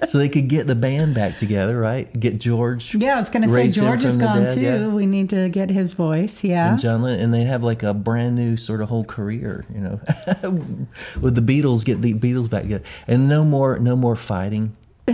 so 0.07 0.19
they 0.19 0.29
could 0.29 0.49
get 0.49 0.67
the 0.67 0.75
band 0.75 1.15
back 1.15 1.39
together, 1.39 1.79
right? 1.81 2.13
Get 2.21 2.39
George. 2.39 2.95
yeah, 2.95 3.17
I 3.17 3.21
was 3.21 3.31
going 3.31 3.43
to 3.45 3.49
say 3.49 3.71
George 3.71 4.05
is 4.05 4.19
gone 4.19 4.43
dead, 4.43 4.55
too. 4.55 4.61
yeah. 4.61 4.87
We 4.89 5.07
need 5.07 5.31
to 5.31 5.49
get 5.49 5.71
his 5.71 5.95
voice. 5.95 6.45
Yeah. 6.45 6.69
And 6.73 6.79
John 6.79 7.01
Lennon, 7.01 7.21
and 7.21 7.33
they 7.33 7.45
have 7.45 7.63
like 7.65 7.83
a 7.83 7.95
brand 7.95 8.37
new 8.37 8.59
sort 8.59 8.83
of 8.83 8.91
whole 8.91 9.05
career, 9.05 9.65
you 9.75 9.81
know, 9.81 9.99
with 11.23 11.35
the 11.35 11.41
Beatles. 11.41 11.83
Get 11.85 12.03
the 12.03 12.13
Beatles 12.13 12.51
back 12.51 12.63
together, 12.65 12.85
and 13.09 13.29
no 13.31 13.45
more, 13.47 13.79
no 13.79 13.97
more 13.97 14.15
fighting. 14.15 14.77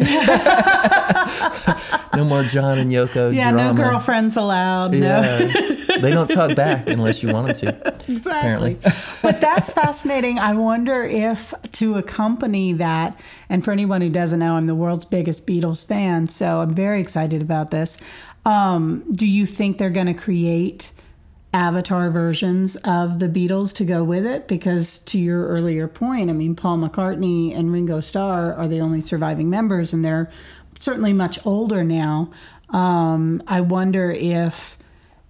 no 2.15 2.25
more 2.25 2.43
John 2.45 2.79
and 2.79 2.91
Yoko 2.91 3.35
yeah, 3.35 3.51
drama. 3.53 3.75
no 3.79 3.85
girlfriends 3.91 4.37
allowed. 4.37 4.93
No. 4.93 4.99
Yeah, 4.99 5.72
they 6.03 6.11
don't 6.11 6.29
talk 6.29 6.55
back 6.57 6.87
unless 6.89 7.23
you 7.23 7.33
want 7.33 7.59
them 7.59 7.75
to. 7.75 7.89
Exactly. 8.13 8.31
Apparently. 8.31 8.75
but 9.23 9.41
that's 9.41 9.73
fascinating. 9.73 10.39
I 10.39 10.55
wonder 10.55 11.03
if 11.03 11.55
to 11.73 11.97
accompany 11.97 12.73
that, 12.75 13.19
and 13.49 13.65
for 13.65 13.73
anyone 13.73 14.01
who 14.01 14.11
doesn't 14.11 14.41
know, 14.41 14.57
I'm 14.57 14.67
the 14.67 14.75
world's 14.75 15.05
biggest 15.05 15.47
Beatles 15.47 15.87
fan, 15.87 16.29
so 16.29 16.61
I'm 16.61 16.75
very 16.75 17.01
excited 17.01 17.43
about 17.43 17.71
this. 17.71 17.97
Um, 18.45 19.05
do 19.13 19.29
you 19.29 19.47
think 19.47 19.79
they're 19.79 19.91
going 19.91 20.09
to 20.09 20.15
create 20.15 20.93
avatar 21.55 22.11
versions 22.11 22.77
of 22.77 23.19
the 23.19 23.29
Beatles 23.29 23.75
to 23.77 23.85
go 23.85 24.03
with 24.03 24.27
it? 24.27 24.49
Because 24.49 24.99
to 25.01 25.19
your 25.19 25.47
earlier 25.49 25.87
point, 25.87 26.31
I 26.31 26.33
mean, 26.33 26.57
Paul 26.57 26.79
McCartney 26.79 27.57
and 27.57 27.73
Ringo 27.73 28.01
Starr 28.01 28.55
are 28.55 28.69
the 28.69 28.81
only 28.81 29.01
surviving 29.01 29.51
members, 29.51 29.93
and 29.93 30.05
they're 30.05 30.31
certainly 30.79 31.13
much 31.13 31.45
older 31.47 31.85
now. 31.85 32.31
Um, 32.71 33.43
I 33.47 33.61
wonder 33.61 34.11
if 34.11 34.79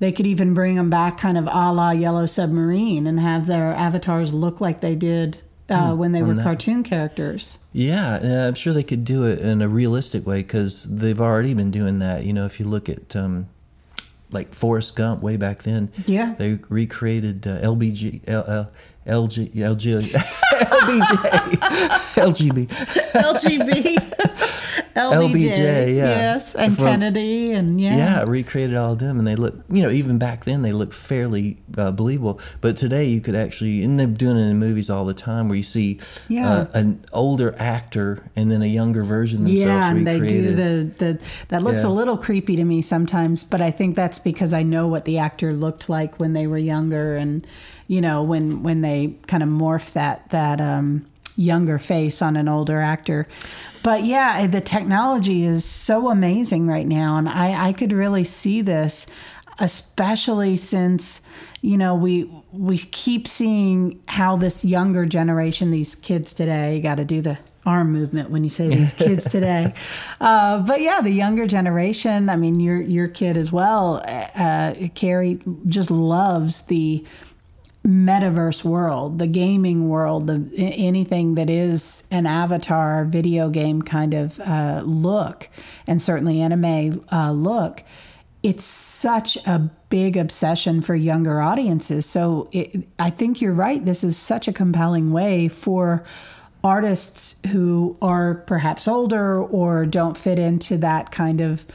they 0.02 0.10
could 0.10 0.26
even 0.26 0.52
bring 0.52 0.74
them 0.74 0.90
back 0.90 1.16
kind 1.16 1.38
of 1.38 1.46
a 1.46 1.72
la 1.72 1.92
Yellow 1.92 2.26
Submarine 2.26 3.06
and 3.06 3.20
have 3.20 3.46
their 3.46 3.72
avatars 3.72 4.34
look 4.34 4.60
like 4.60 4.80
they 4.80 4.96
did 4.96 5.38
uh, 5.70 5.94
when 5.94 6.10
they 6.10 6.24
were 6.24 6.34
cartoon 6.42 6.82
characters. 6.82 7.60
Yeah, 7.72 8.48
I'm 8.48 8.54
sure 8.54 8.72
they 8.72 8.82
could 8.82 9.04
do 9.04 9.22
it 9.22 9.38
in 9.38 9.62
a 9.62 9.68
realistic 9.68 10.26
way 10.26 10.38
because 10.38 10.82
they've 10.92 11.20
already 11.20 11.54
been 11.54 11.70
doing 11.70 12.00
that. 12.00 12.24
You 12.24 12.32
know, 12.32 12.46
if 12.46 12.58
you 12.58 12.66
look 12.66 12.88
at 12.88 13.14
um, 13.14 13.46
like 14.32 14.52
Forrest 14.52 14.96
Gump 14.96 15.22
way 15.22 15.36
back 15.36 15.62
then, 15.62 15.92
Yeah. 16.06 16.34
they 16.36 16.58
recreated 16.68 17.46
uh, 17.46 17.60
LBG, 17.60 18.22
L, 18.26 18.44
L, 18.48 18.70
LG, 19.06 19.54
LG, 19.54 20.00
LBJ, 20.82 21.16
LGB, 22.16 22.68
LGB. 23.12 24.81
LBJ, 24.94 25.32
LBJ, 25.32 25.96
yeah. 25.96 26.04
Yes, 26.34 26.54
and 26.54 26.74
From- 26.76 26.86
Kennedy, 26.86 27.52
and 27.52 27.80
yeah. 27.80 27.96
yeah, 27.96 28.24
recreated 28.26 28.76
all 28.76 28.92
of 28.92 28.98
them, 28.98 29.18
and 29.18 29.26
they 29.26 29.36
look, 29.36 29.54
you 29.70 29.82
know, 29.82 29.90
even 29.90 30.18
back 30.18 30.44
then 30.44 30.62
they 30.62 30.72
look 30.72 30.92
fairly 30.92 31.58
uh, 31.78 31.90
believable. 31.90 32.38
But 32.60 32.76
today 32.76 33.06
you 33.06 33.20
could 33.20 33.34
actually, 33.34 33.82
and 33.82 33.98
they're 33.98 34.06
doing 34.06 34.36
it 34.36 34.42
in 34.48 34.58
movies 34.58 34.90
all 34.90 35.04
the 35.04 35.14
time, 35.14 35.48
where 35.48 35.56
you 35.56 35.62
see 35.62 35.98
Yeah. 36.28 36.50
uh, 36.52 36.66
an 36.74 37.04
older 37.12 37.54
actor 37.58 38.30
and 38.36 38.50
then 38.50 38.62
a 38.62 38.66
younger 38.66 39.02
version 39.02 39.44
themselves 39.44 39.64
Yeah, 39.64 39.90
and 39.90 40.06
they 40.06 40.20
recreated. 40.20 40.56
do 40.56 40.84
the, 40.84 41.04
the 41.14 41.20
that 41.48 41.62
looks 41.62 41.82
Yeah. 41.84 41.88
a 41.88 41.92
little 41.92 42.16
creepy 42.16 42.56
to 42.56 42.64
me 42.64 42.82
sometimes, 42.82 43.44
but 43.44 43.60
I 43.60 43.70
think 43.70 43.96
that's 43.96 44.18
because 44.18 44.52
I 44.52 44.62
know 44.62 44.86
what 44.88 45.04
the 45.04 45.18
actor 45.18 45.52
looked 45.52 45.88
like 45.88 46.20
when 46.20 46.32
they 46.34 46.46
were 46.46 46.58
younger, 46.58 47.16
and 47.16 47.46
you 47.88 48.00
know 48.00 48.22
when 48.22 48.62
when 48.62 48.80
they 48.82 49.14
kind 49.26 49.42
of 49.42 49.48
morph 49.48 49.92
that 49.92 50.28
that 50.30 50.60
um, 50.60 51.04
younger 51.36 51.78
face 51.78 52.22
on 52.22 52.36
an 52.36 52.48
older 52.48 52.80
actor. 52.80 53.26
But 53.82 54.04
yeah, 54.04 54.46
the 54.46 54.60
technology 54.60 55.44
is 55.44 55.64
so 55.64 56.10
amazing 56.10 56.68
right 56.68 56.86
now, 56.86 57.16
and 57.16 57.28
I 57.28 57.68
I 57.68 57.72
could 57.72 57.92
really 57.92 58.24
see 58.24 58.62
this, 58.62 59.06
especially 59.58 60.56
since 60.56 61.20
you 61.60 61.76
know 61.76 61.94
we 61.94 62.30
we 62.52 62.78
keep 62.78 63.26
seeing 63.26 64.00
how 64.06 64.36
this 64.36 64.64
younger 64.64 65.06
generation, 65.06 65.70
these 65.70 65.94
kids 65.94 66.32
today, 66.32 66.80
got 66.80 66.96
to 66.96 67.04
do 67.04 67.22
the 67.22 67.38
arm 67.64 67.92
movement 67.92 68.30
when 68.30 68.44
you 68.44 68.50
say 68.50 68.68
these 68.68 68.94
kids 68.98 69.28
today. 69.28 69.72
Uh, 70.20 70.58
but 70.62 70.80
yeah, 70.80 71.00
the 71.00 71.10
younger 71.10 71.46
generation. 71.46 72.28
I 72.28 72.36
mean, 72.36 72.60
your 72.60 72.80
your 72.80 73.08
kid 73.08 73.36
as 73.36 73.50
well, 73.50 74.02
uh, 74.06 74.74
Carrie, 74.94 75.40
just 75.66 75.90
loves 75.90 76.62
the 76.66 77.04
metaverse 77.86 78.62
world, 78.62 79.18
the 79.18 79.26
gaming 79.26 79.88
world, 79.88 80.28
the 80.28 80.48
anything 80.56 81.34
that 81.34 81.50
is 81.50 82.04
an 82.10 82.26
avatar 82.26 83.04
video 83.04 83.50
game 83.50 83.82
kind 83.82 84.14
of 84.14 84.38
uh, 84.40 84.82
look, 84.84 85.48
and 85.86 86.00
certainly 86.00 86.40
anime 86.40 87.04
uh, 87.10 87.32
look. 87.32 87.82
It's 88.42 88.64
such 88.64 89.36
a 89.46 89.70
big 89.88 90.16
obsession 90.16 90.80
for 90.80 90.94
younger 90.94 91.40
audiences. 91.40 92.06
So 92.06 92.48
it, 92.52 92.88
I 92.98 93.10
think 93.10 93.40
you're 93.40 93.52
right. 93.52 93.84
This 93.84 94.02
is 94.02 94.16
such 94.16 94.48
a 94.48 94.52
compelling 94.52 95.12
way 95.12 95.48
for 95.48 96.04
artists 96.64 97.36
who 97.48 97.96
are 98.00 98.34
perhaps 98.34 98.86
older 98.86 99.42
or 99.42 99.86
don't 99.86 100.16
fit 100.16 100.38
into 100.38 100.76
that 100.78 101.10
kind 101.10 101.40
of 101.40 101.66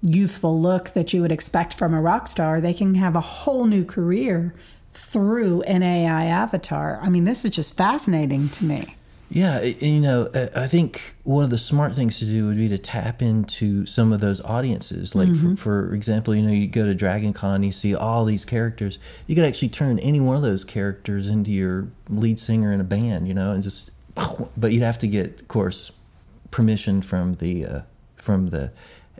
youthful 0.00 0.60
look 0.60 0.90
that 0.90 1.12
you 1.12 1.22
would 1.22 1.30
expect 1.30 1.74
from 1.74 1.94
a 1.94 2.02
rock 2.02 2.26
star. 2.26 2.60
They 2.60 2.74
can 2.74 2.96
have 2.96 3.14
a 3.14 3.20
whole 3.20 3.66
new 3.66 3.84
career 3.84 4.54
through 4.94 5.62
an 5.62 5.82
AI 5.82 6.26
avatar. 6.26 6.98
I 7.02 7.08
mean, 7.08 7.24
this 7.24 7.44
is 7.44 7.50
just 7.52 7.76
fascinating 7.76 8.48
to 8.50 8.64
me. 8.64 8.96
Yeah, 9.30 9.62
you 9.62 10.00
know, 10.02 10.28
I 10.54 10.66
think 10.66 11.14
one 11.24 11.42
of 11.42 11.48
the 11.48 11.56
smart 11.56 11.94
things 11.94 12.18
to 12.18 12.26
do 12.26 12.46
would 12.48 12.58
be 12.58 12.68
to 12.68 12.76
tap 12.76 13.22
into 13.22 13.86
some 13.86 14.12
of 14.12 14.20
those 14.20 14.42
audiences. 14.42 15.14
Like, 15.14 15.28
Mm-hmm. 15.28 15.54
for, 15.54 15.88
for 15.88 15.94
example, 15.94 16.34
you 16.34 16.42
know, 16.42 16.52
you 16.52 16.66
go 16.66 16.84
to 16.84 16.94
Dragon 16.94 17.32
Con, 17.32 17.62
you 17.62 17.72
see 17.72 17.94
all 17.94 18.26
these 18.26 18.44
characters. 18.44 18.98
You 19.26 19.34
could 19.34 19.44
actually 19.46 19.70
turn 19.70 19.98
any 20.00 20.20
one 20.20 20.36
of 20.36 20.42
those 20.42 20.64
characters 20.64 21.28
into 21.28 21.50
your 21.50 21.88
lead 22.10 22.38
singer 22.40 22.72
in 22.72 22.80
a 22.82 22.84
band, 22.84 23.26
you 23.26 23.32
know, 23.32 23.52
and 23.52 23.62
just, 23.62 23.92
but 24.54 24.70
you'd 24.70 24.82
have 24.82 24.98
to 24.98 25.06
get, 25.06 25.40
of 25.40 25.48
course, 25.48 25.92
permission 26.50 27.00
from 27.00 27.32
the 27.34 27.64
uh, 27.64 27.80
from 28.16 28.50
the 28.50 28.70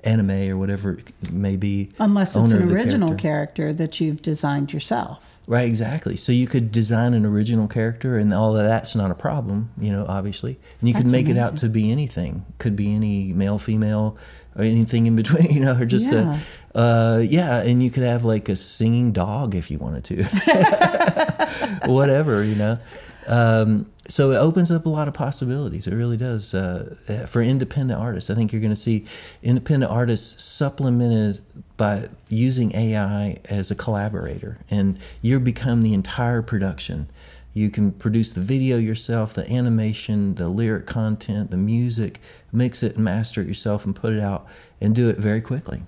anime 0.05 0.49
or 0.51 0.57
whatever 0.57 0.95
it 0.95 1.33
may 1.33 1.57
be. 1.57 1.91
Unless 1.99 2.37
it's 2.37 2.53
an 2.53 2.71
original 2.73 3.11
character. 3.15 3.65
character 3.65 3.73
that 3.75 4.01
you've 4.01 4.23
designed 4.23 4.73
yourself. 4.73 5.29
Right, 5.47 5.67
exactly. 5.67 6.17
So 6.17 6.31
you 6.31 6.47
could 6.47 6.71
design 6.71 7.15
an 7.15 7.27
original 7.27 7.67
character, 7.67 8.17
and 8.17 8.33
all 8.33 8.57
of 8.57 8.65
that's 8.65 8.95
not 8.95 9.11
a 9.11 9.15
problem, 9.15 9.71
you 9.77 9.91
know, 9.91 10.07
obviously. 10.09 10.59
And 10.81 10.89
you 10.89 10.95
could 10.95 11.07
That's 11.07 11.13
make 11.13 11.29
it 11.29 11.37
out 11.37 11.57
to 11.59 11.69
be 11.69 11.91
anything. 11.91 12.45
Could 12.59 12.77
be 12.77 12.95
any 12.95 13.33
male, 13.33 13.59
female, 13.59 14.17
or 14.57 14.63
anything 14.63 15.07
in 15.07 15.17
between, 15.17 15.51
you 15.51 15.59
know, 15.61 15.77
or 15.77 15.85
just 15.85 16.11
Yeah. 16.13 16.39
a, 16.75 16.79
uh, 16.79 17.19
yeah. 17.19 17.61
And 17.63 17.83
you 17.83 17.91
could 17.91 18.05
have 18.05 18.25
like 18.25 18.49
a 18.49 18.55
singing 18.57 19.11
dog 19.11 19.57
if 19.57 19.69
you 19.71 19.79
wanted 19.79 20.05
to, 20.05 20.23
whatever, 21.87 22.45
you 22.45 22.55
know. 22.55 22.79
Um, 23.27 23.91
so 24.09 24.33
it 24.33 24.37
opens 24.37 24.73
up 24.73 24.85
a 24.85 24.89
lot 24.89 25.09
of 25.09 25.15
possibilities. 25.15 25.87
It 25.87 25.95
really 25.95 26.17
does 26.17 26.55
uh, 26.55 26.97
for 27.29 27.41
independent 27.41 28.01
artists. 28.01 28.31
I 28.31 28.35
think 28.35 28.53
you're 28.53 28.61
going 28.61 28.71
to 28.71 28.77
see 28.77 29.05
independent 29.43 29.93
artists 29.93 30.43
supplemented 30.43 31.41
by 31.77 32.09
using 32.29 32.75
AI 32.75 33.39
as 33.45 33.71
a 33.71 33.75
collaborator, 33.75 34.59
and 34.71 34.99
you 35.21 35.39
become 35.39 35.83
the 35.83 35.95
entire 35.95 36.43
production. 36.43 37.09
You 37.55 37.71
can 37.71 37.93
produce 37.93 38.33
the 38.33 38.41
video 38.41 38.79
yourself, 38.79 39.35
the 39.35 39.51
animation, 39.51 40.37
the 40.37 40.49
lyric 40.49 40.87
content, 40.87 41.51
the 41.51 41.59
music, 41.59 42.19
mix 42.51 42.83
it 42.83 42.97
and 42.97 43.05
master 43.05 43.43
it 43.43 43.47
yourself, 43.47 43.85
and 43.85 43.95
put 43.95 44.13
it 44.13 44.21
out, 44.21 44.47
and 44.81 44.95
do 44.95 45.09
it 45.09 45.19
very 45.19 45.41
quickly. 45.41 45.83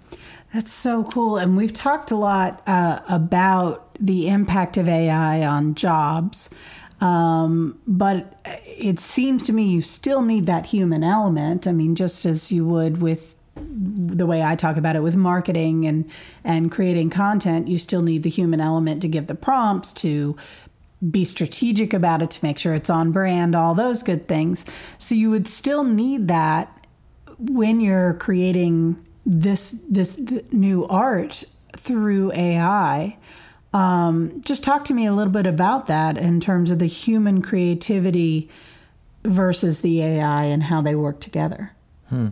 That's 0.52 0.72
so 0.72 1.02
cool. 1.02 1.36
And 1.36 1.56
we've 1.56 1.72
talked 1.72 2.12
a 2.12 2.16
lot 2.16 2.62
uh, 2.68 3.00
about 3.08 3.92
the 3.98 4.28
impact 4.28 4.76
of 4.76 4.88
AI 4.88 5.44
on 5.44 5.74
jobs. 5.74 6.50
Um, 7.00 7.80
but 7.86 8.40
it 8.44 8.98
seems 8.98 9.44
to 9.44 9.52
me 9.52 9.64
you 9.64 9.80
still 9.80 10.22
need 10.22 10.46
that 10.46 10.66
human 10.66 11.04
element. 11.04 11.66
I 11.66 11.72
mean, 11.72 11.94
just 11.94 12.24
as 12.24 12.50
you 12.50 12.66
would 12.66 13.02
with 13.02 13.34
the 13.56 14.26
way 14.26 14.42
I 14.42 14.56
talk 14.56 14.76
about 14.76 14.96
it 14.96 15.02
with 15.02 15.14
marketing 15.14 15.86
and 15.86 16.10
and 16.42 16.70
creating 16.70 17.10
content, 17.10 17.68
you 17.68 17.78
still 17.78 18.02
need 18.02 18.22
the 18.22 18.30
human 18.30 18.60
element 18.60 19.02
to 19.02 19.08
give 19.08 19.26
the 19.26 19.34
prompts 19.34 19.92
to 19.94 20.36
be 21.10 21.24
strategic 21.24 21.92
about 21.92 22.22
it 22.22 22.30
to 22.30 22.44
make 22.44 22.58
sure 22.58 22.74
it's 22.74 22.90
on 22.90 23.12
brand, 23.12 23.54
all 23.54 23.74
those 23.74 24.02
good 24.02 24.26
things. 24.26 24.64
So 24.98 25.14
you 25.14 25.30
would 25.30 25.46
still 25.46 25.84
need 25.84 26.28
that 26.28 26.86
when 27.38 27.80
you're 27.80 28.14
creating 28.14 29.04
this 29.26 29.72
this 29.88 30.16
th- 30.16 30.44
new 30.52 30.86
art 30.86 31.44
through 31.76 32.32
AI. 32.32 33.16
Um, 33.74 34.40
just 34.44 34.62
talk 34.62 34.84
to 34.86 34.94
me 34.94 35.04
a 35.04 35.12
little 35.12 35.32
bit 35.32 35.46
about 35.46 35.88
that 35.88 36.16
in 36.16 36.40
terms 36.40 36.70
of 36.70 36.78
the 36.78 36.86
human 36.86 37.42
creativity 37.42 38.48
versus 39.24 39.80
the 39.80 40.00
AI 40.00 40.44
and 40.44 40.62
how 40.62 40.80
they 40.80 40.94
work 40.94 41.20
together. 41.20 41.72
Hmm. 42.08 42.28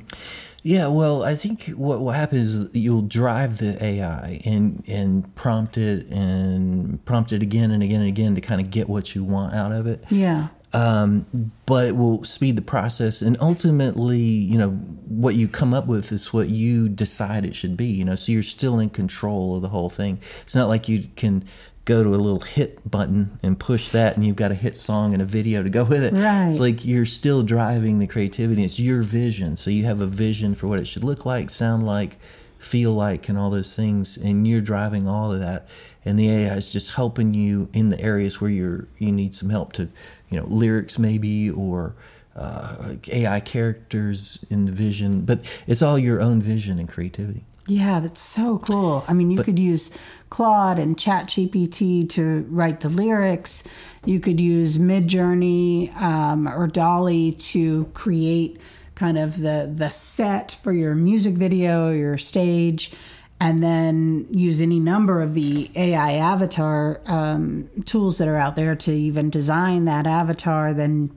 Yeah, 0.62 0.86
well, 0.86 1.24
I 1.24 1.34
think 1.34 1.64
what 1.70 2.00
will 2.00 2.12
happen 2.12 2.38
is 2.38 2.68
you'll 2.72 3.02
drive 3.02 3.58
the 3.58 3.82
AI 3.84 4.40
and 4.44 4.84
and 4.86 5.34
prompt 5.34 5.76
it 5.76 6.06
and 6.06 7.04
prompt 7.04 7.32
it 7.32 7.42
again 7.42 7.72
and 7.72 7.82
again 7.82 8.00
and 8.00 8.08
again 8.08 8.36
to 8.36 8.40
kind 8.40 8.60
of 8.60 8.70
get 8.70 8.88
what 8.88 9.16
you 9.16 9.24
want 9.24 9.54
out 9.54 9.72
of 9.72 9.88
it. 9.88 10.04
Yeah. 10.08 10.48
Um, 10.74 11.52
but 11.66 11.88
it 11.88 11.96
will 11.96 12.24
speed 12.24 12.56
the 12.56 12.62
process, 12.62 13.20
and 13.20 13.36
ultimately, 13.40 14.18
you 14.18 14.56
know, 14.56 14.70
what 14.70 15.34
you 15.34 15.46
come 15.46 15.74
up 15.74 15.86
with 15.86 16.10
is 16.12 16.32
what 16.32 16.48
you 16.48 16.88
decide 16.88 17.44
it 17.44 17.54
should 17.54 17.76
be. 17.76 17.86
You 17.86 18.06
know, 18.06 18.14
so 18.14 18.32
you're 18.32 18.42
still 18.42 18.78
in 18.78 18.88
control 18.88 19.56
of 19.56 19.62
the 19.62 19.68
whole 19.68 19.90
thing. 19.90 20.18
It's 20.42 20.54
not 20.54 20.68
like 20.68 20.88
you 20.88 21.08
can 21.14 21.44
go 21.84 22.02
to 22.02 22.10
a 22.10 22.16
little 22.16 22.40
hit 22.40 22.88
button 22.88 23.38
and 23.42 23.58
push 23.58 23.88
that 23.88 24.14
and 24.14 24.24
you've 24.24 24.36
got 24.36 24.52
a 24.52 24.54
hit 24.54 24.76
song 24.76 25.12
and 25.12 25.20
a 25.20 25.24
video 25.24 25.62
to 25.62 25.70
go 25.70 25.84
with 25.84 26.04
it. 26.04 26.12
Right. 26.12 26.48
It's 26.48 26.60
like 26.60 26.84
you're 26.84 27.06
still 27.06 27.42
driving 27.42 27.98
the 27.98 28.06
creativity. 28.06 28.64
It's 28.64 28.78
your 28.78 29.02
vision. 29.02 29.56
So 29.56 29.70
you 29.70 29.84
have 29.84 30.00
a 30.00 30.06
vision 30.06 30.54
for 30.54 30.68
what 30.68 30.78
it 30.78 30.86
should 30.86 31.04
look 31.04 31.26
like, 31.26 31.50
sound 31.50 31.84
like, 31.84 32.18
feel 32.62 32.92
like, 32.92 33.28
and 33.28 33.36
all 33.36 33.50
those 33.50 33.74
things. 33.74 34.16
And 34.16 34.46
you're 34.46 34.60
driving 34.60 35.08
all 35.08 35.32
of 35.32 35.40
that. 35.40 35.68
And 36.04 36.18
the 36.18 36.30
AI 36.30 36.54
is 36.54 36.70
just 36.70 36.94
helping 36.94 37.34
you 37.34 37.68
in 37.72 37.90
the 37.90 38.00
areas 38.00 38.40
where 38.40 38.50
you're 38.50 38.88
you 38.98 39.12
need 39.12 39.34
some 39.34 39.50
help 39.50 39.72
to, 39.74 39.88
you 40.30 40.40
know, 40.40 40.46
lyrics 40.46 40.98
maybe 40.98 41.50
or 41.50 41.94
uh, 42.36 42.94
AI 43.10 43.40
characters 43.40 44.44
in 44.48 44.66
the 44.66 44.72
vision. 44.72 45.22
But 45.22 45.44
it's 45.66 45.82
all 45.82 45.98
your 45.98 46.20
own 46.20 46.40
vision 46.40 46.78
and 46.78 46.88
creativity. 46.88 47.44
Yeah, 47.66 48.00
that's 48.00 48.20
so 48.20 48.58
cool. 48.58 49.04
I 49.06 49.12
mean, 49.12 49.30
you 49.30 49.42
could 49.42 49.58
use 49.58 49.92
Claude 50.30 50.80
and 50.80 50.96
ChatGPT 50.96 52.10
to 52.10 52.44
write 52.50 52.80
the 52.80 52.88
lyrics. 52.88 53.62
You 54.04 54.18
could 54.18 54.40
use 54.40 54.78
Midjourney 54.78 55.94
um, 55.96 56.48
or 56.48 56.66
DALL-E 56.66 57.32
to 57.32 57.84
create 57.94 58.60
kind 58.94 59.18
of 59.18 59.38
the 59.38 59.72
the 59.74 59.88
set 59.88 60.52
for 60.62 60.72
your 60.72 60.94
music 60.94 61.34
video, 61.34 61.90
your 61.90 62.18
stage, 62.18 62.92
and 63.40 63.62
then 63.62 64.26
use 64.30 64.60
any 64.60 64.80
number 64.80 65.20
of 65.20 65.34
the 65.34 65.70
AI 65.74 66.12
avatar 66.14 67.00
um, 67.06 67.68
tools 67.84 68.18
that 68.18 68.28
are 68.28 68.36
out 68.36 68.56
there 68.56 68.76
to 68.76 68.92
even 68.92 69.30
design 69.30 69.84
that 69.86 70.06
avatar. 70.06 70.72
Then 70.74 71.10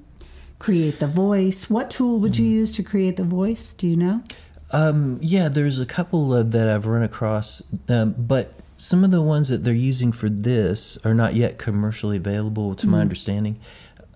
create 0.60 1.00
the 1.00 1.08
voice. 1.08 1.70
What 1.70 1.92
tool 1.92 2.20
would 2.20 2.38
you 2.38 2.46
use 2.46 2.72
to 2.74 2.84
create 2.84 3.18
the 3.18 3.24
voice? 3.24 3.74
Do 3.74 3.88
you 3.88 3.98
know? 3.98 4.24
Um, 4.72 5.20
yeah, 5.22 5.48
there's 5.48 5.80
a 5.80 5.86
couple 5.86 6.34
of 6.34 6.52
that 6.52 6.68
I've 6.68 6.86
run 6.86 7.04
across, 7.04 7.62
um, 7.88 8.16
but 8.18 8.54
some 8.78 9.04
of 9.04 9.12
the 9.12 9.22
ones 9.22 9.50
that 9.50 9.64
they're 9.64 9.74
using 9.74 10.12
for 10.12 10.28
this 10.28 10.98
are 11.06 11.14
not 11.14 11.34
yet 11.34 11.58
commercially 11.58 12.18
available, 12.18 12.76
to 12.76 12.88
my 12.88 13.00
understanding. 13.00 13.60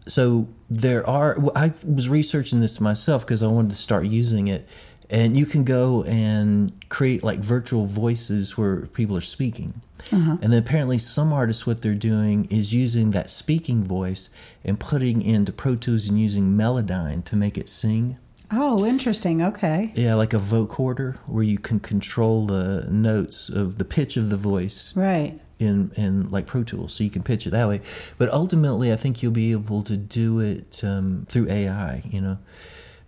So 0.08 0.48
there 0.70 1.08
are. 1.08 1.38
I 1.56 1.74
was 1.84 2.10
researching 2.10 2.60
this 2.60 2.79
myself 2.79 3.25
because 3.25 3.44
I 3.44 3.48
wanted 3.48 3.72
to 3.72 3.75
start 3.75 4.06
using 4.06 4.48
it, 4.48 4.68
and 5.10 5.38
you 5.38 5.46
can 5.46 5.63
go 5.63 6.03
and 6.03 6.74
create 6.89 7.24
like 7.24 7.39
virtual 7.39 7.86
voices 7.86 8.58
where 8.58 8.88
people 8.88 9.15
are 9.18 9.22
speaking. 9.22 9.82
Uh-huh. 10.12 10.38
And 10.41 10.53
then 10.53 10.60
apparently, 10.60 10.98
some 10.98 11.34
artists, 11.34 11.68
what 11.68 11.82
they're 11.82 11.94
doing 11.94 12.46
is 12.46 12.74
using 12.74 13.12
that 13.12 13.29
speaking 13.29 13.84
voice 13.84 14.29
and 14.63 14.79
putting 14.79 15.22
into 15.22 15.51
Pro 15.51 15.75
Tools 15.75 16.08
and 16.08 16.20
using 16.20 16.58
Melodyne 16.58 17.24
to 17.25 17.36
make 17.36 17.58
it 17.58 17.70
sing. 17.70 18.18
Oh, 18.51 18.86
interesting. 18.86 19.44
Okay. 19.44 19.91
Yeah, 19.96 20.15
like 20.15 20.34
a 20.34 20.39
vocoder 20.39 21.18
where 21.27 21.44
you 21.44 21.60
can 21.60 21.79
control 21.79 22.48
the 22.48 22.88
notes 22.89 23.50
of 23.50 23.77
the 23.77 23.86
pitch 23.86 24.18
of 24.18 24.29
the 24.29 24.38
voice 24.38 24.96
Right. 24.96 25.39
In 25.60 25.92
in 25.96 26.32
like 26.32 26.48
Pro 26.48 26.63
Tools, 26.63 26.94
so 26.94 27.04
you 27.04 27.10
can 27.10 27.22
pitch 27.22 27.46
it 27.46 27.51
that 27.51 27.68
way. 27.68 27.82
But 28.18 28.32
ultimately, 28.32 28.92
I 28.92 28.96
think 28.96 29.22
you'll 29.22 29.32
be 29.32 29.51
able 29.51 29.84
to 29.84 29.98
do 29.98 30.39
it 30.39 30.82
um, 30.84 31.28
through 31.30 31.50
AI. 31.50 32.01
You 32.10 32.22
know, 32.22 32.38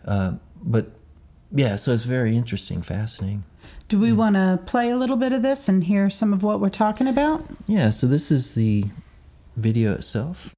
uh, 0.06 0.34
but 0.62 0.92
yeah, 1.52 1.78
so 1.78 1.92
it's 1.94 2.04
very 2.04 2.36
interesting, 2.36 2.82
fascinating. 2.82 3.46
Do 3.88 4.00
we 4.00 4.14
want 4.14 4.36
to 4.36 4.60
play 4.66 4.90
a 4.90 4.96
little 4.96 5.18
bit 5.18 5.34
of 5.34 5.42
this 5.42 5.68
and 5.68 5.84
hear 5.84 6.10
some 6.10 6.34
of 6.34 6.44
what 6.44 6.60
we're 6.60 6.70
talking 6.70 7.08
about? 7.08 7.46
Yeah, 7.68 7.90
so 7.90 8.08
this 8.08 8.32
is 8.32 8.56
the 8.56 8.86
video 9.58 9.94
itself. 9.94 10.54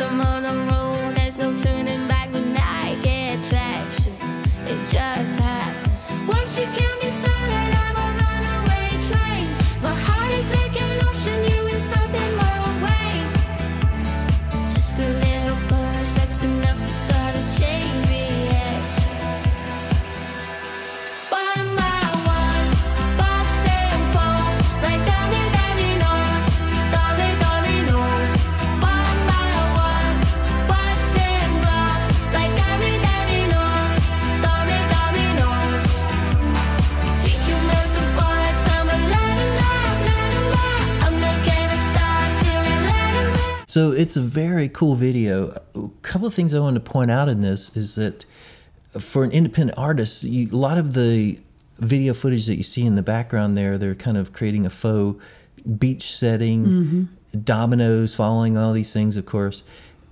I'm 0.00 0.20
on 0.20 0.42
the 0.42 0.72
road, 0.72 1.14
there's 1.14 1.38
no 1.38 1.54
turning 1.54 2.08
back 2.08 2.32
when 2.32 2.56
I 2.56 2.98
get 3.00 3.44
traction. 3.44 4.12
It 4.66 4.86
just. 4.88 5.40
Once 6.26 6.58
you 6.58 6.66
So 43.74 43.90
it's 43.90 44.14
a 44.16 44.20
very 44.20 44.68
cool 44.68 44.94
video. 44.94 45.48
A 45.74 45.88
couple 46.02 46.28
of 46.28 46.32
things 46.32 46.54
I 46.54 46.60
want 46.60 46.76
to 46.76 46.80
point 46.80 47.10
out 47.10 47.28
in 47.28 47.40
this 47.40 47.76
is 47.76 47.96
that 47.96 48.24
for 48.96 49.24
an 49.24 49.32
independent 49.32 49.76
artist, 49.76 50.22
you, 50.22 50.48
a 50.52 50.54
lot 50.56 50.78
of 50.78 50.94
the 50.94 51.40
video 51.80 52.14
footage 52.14 52.46
that 52.46 52.54
you 52.54 52.62
see 52.62 52.86
in 52.86 52.94
the 52.94 53.02
background 53.02 53.58
there, 53.58 53.76
they're 53.76 53.96
kind 53.96 54.16
of 54.16 54.32
creating 54.32 54.64
a 54.64 54.70
faux 54.70 55.20
beach 55.76 56.14
setting, 56.14 57.08
dominoes 57.42 58.14
following 58.14 58.56
all 58.56 58.72
these 58.72 58.92
things, 58.92 59.16
of 59.16 59.26
course. 59.26 59.64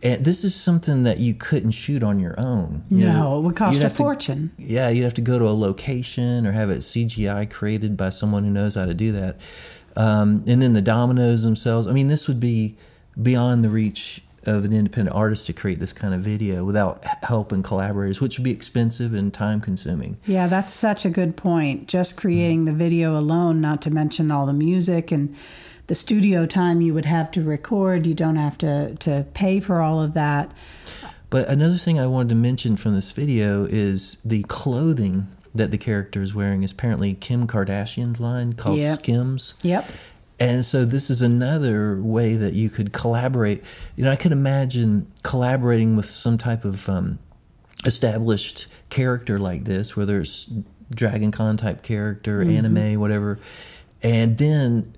And 0.03 0.25
this 0.25 0.43
is 0.43 0.57
something 0.57 1.05
that 1.05 1.19
you 1.19 1.33
couldn't 1.33 1.71
shoot 1.71 2.03
on 2.03 2.19
your 2.19 2.35
own. 2.41 2.83
You 2.91 3.05
No, 3.07 3.13
know, 3.13 3.39
it 3.39 3.43
would 3.43 3.55
cost 3.55 3.79
a 3.79 3.83
have 3.83 3.93
to- 3.93 3.97
fortune. 3.97 4.51
yeah, 4.59 4.89
you'd 4.89 5.05
have 5.05 5.15
to 5.15 5.21
go 5.23 5.39
to 5.39 5.45
a 5.45 5.55
location 5.55 6.49
or 6.49 6.51
have 6.51 6.69
it 6.69 6.79
CGI 6.83 7.49
created 7.49 7.97
by 7.97 8.11
someone 8.11 8.43
who 8.43 8.51
knows 8.51 8.75
how 8.75 8.87
to 8.87 8.95
do 8.95 9.13
that. 9.13 9.37
Um, 9.95 10.43
and 10.49 10.61
then 10.61 10.73
the 10.73 10.83
dominoes 10.83 11.45
themselves. 11.45 11.87
I 11.87 11.93
mean, 11.93 12.09
this 12.09 12.27
would 12.27 12.41
be 12.41 12.77
beyond 13.21 13.65
the 13.65 13.69
reach 13.69 14.23
of 14.45 14.65
an 14.65 14.73
independent 14.73 15.15
artist 15.15 15.47
to 15.47 15.53
create 15.53 15.79
this 15.79 15.93
kind 15.93 16.13
of 16.13 16.21
video 16.21 16.65
without 16.65 17.05
help 17.23 17.53
and 17.53 17.63
collaborators, 17.63 18.21
which 18.21 18.39
would 18.39 18.45
be 18.45 18.51
expensive 18.51 19.15
and 19.15 19.33
time 19.33 19.61
consuming. 19.61 20.17
Yeah, 20.27 20.49
that's 20.49 20.73
such 20.73 21.05
a 21.05 21.11
good 21.11 21.37
point. 21.37 21.87
Just 21.87 22.17
creating 22.17 22.65
the 22.65 22.73
video 22.73 23.17
alone, 23.17 23.61
not 23.61 23.83
to 23.83 23.91
mention 23.91 24.31
all 24.31 24.47
the 24.47 24.53
music 24.53 25.13
and 25.13 25.37
the 25.87 25.95
studio 25.95 26.47
time 26.47 26.81
you 26.81 26.95
would 26.95 27.05
have 27.05 27.31
to 27.33 27.43
record. 27.43 28.07
You 28.07 28.15
don't 28.15 28.37
have 28.37 28.59
to, 28.59 28.97
to 28.97 29.27
pay 29.35 29.61
for 29.61 29.81
all 29.81 30.03
of 30.03 30.15
that. 30.15 30.51
But 31.31 31.49
another 31.49 31.77
thing 31.77 31.99
I 31.99 32.07
wanted 32.07 32.31
to 32.31 32.35
mention 32.35 32.77
from 32.77 32.95
this 32.95 33.13
video 33.13 33.65
is 33.65 34.21
the 34.25 34.43
clothing 34.45 35.29
that 35.55 35.71
the 35.71 35.79
character 35.79 36.21
is 36.21 36.35
wearing 36.35 36.63
is 36.63 36.73
apparently 36.73 37.15
Kim 37.15 37.47
Kardashian's 37.47 38.19
line 38.21 38.55
called 38.55 38.79
Yep. 38.79 38.99
Skims. 38.99 39.55
Yep. 39.63 39.89
And 40.43 40.65
so 40.65 40.85
this 40.85 41.09
is 41.09 41.23
another 41.23 42.03
way 42.03 42.35
that 42.35 42.53
you 42.55 42.69
could 42.69 42.93
collaborate. 42.93 43.63
You 43.95 44.05
know, 44.05 44.11
I 44.11 44.17
could 44.17 44.33
imagine 44.33 45.07
collaborating 45.23 45.95
with 45.95 46.07
some 46.07 46.37
type 46.37 46.65
of 46.65 46.89
um, 46.89 47.21
established 47.85 48.67
character 48.91 49.39
like 49.39 49.65
this, 49.65 49.97
whether 49.97 50.21
it's 50.21 50.51
Dragon 50.93 51.31
Con 51.31 51.57
type 51.57 51.83
character, 51.83 52.43
anime, 52.43 52.99
whatever, 52.99 53.39
and 54.03 54.37
then 54.39 54.93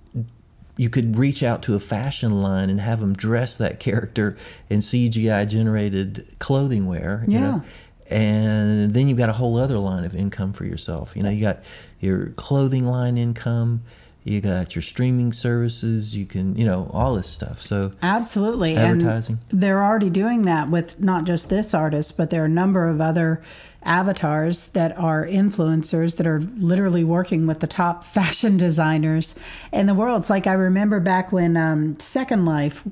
you 0.76 0.88
could 0.88 1.16
reach 1.16 1.42
out 1.42 1.62
to 1.64 1.74
a 1.74 1.78
fashion 1.80 2.40
line 2.42 2.70
and 2.70 2.80
have 2.80 3.00
them 3.00 3.12
dress 3.12 3.57
that 3.59 3.78
character 3.78 4.37
in 4.70 4.80
CGI 4.80 5.48
generated 5.48 6.26
clothing 6.38 6.87
wear. 6.87 7.24
You 7.28 7.35
Yeah. 7.35 7.40
know? 7.40 7.62
And 8.11 8.92
then 8.94 9.09
you've 9.09 9.18
got 9.18 9.28
a 9.28 9.35
whole 9.35 9.57
other 9.59 9.78
line 9.78 10.04
of 10.04 10.14
income 10.14 10.52
for 10.52 10.64
yourself. 10.64 11.16
You 11.16 11.22
know, 11.22 11.30
you 11.30 11.40
got 11.42 11.62
your 12.00 12.30
clothing 12.30 12.87
line 12.87 13.16
income, 13.16 13.83
you 14.25 14.41
got 14.41 14.75
your 14.75 14.83
streaming 14.83 15.35
services, 15.35 16.17
you 16.17 16.25
can, 16.25 16.57
you 16.57 16.65
know, 16.65 16.91
all 16.95 17.15
this 17.15 17.29
stuff. 17.29 17.61
So 17.61 17.93
Absolutely. 18.03 18.75
Advertising. 18.75 19.39
And 19.51 19.61
they're 19.61 19.85
already 19.85 20.09
doing 20.09 20.43
that 20.43 20.71
with 20.71 20.99
not 20.99 21.25
just 21.25 21.51
this 21.51 21.75
artist, 21.75 22.17
but 22.17 22.31
there 22.31 22.43
are 22.43 22.47
a 22.47 22.49
number 22.49 22.89
of 22.89 23.03
other 23.03 23.43
avatars 23.83 24.69
that 24.71 24.97
are 24.97 25.27
influencers 25.27 26.17
that 26.17 26.27
are 26.27 26.41
literally 26.57 27.05
working 27.05 27.47
with 27.47 27.61
the 27.61 27.67
top 27.67 28.03
fashion 28.15 28.57
designers 28.57 29.35
in 29.73 29.87
the 29.87 29.95
world. 29.95 30.23
It's 30.23 30.31
like 30.31 30.47
I 30.47 30.55
remember 30.55 31.01
back 31.01 31.31
when 31.31 31.59
um, 31.59 31.99
Second 32.01 32.47
Life 32.47 32.83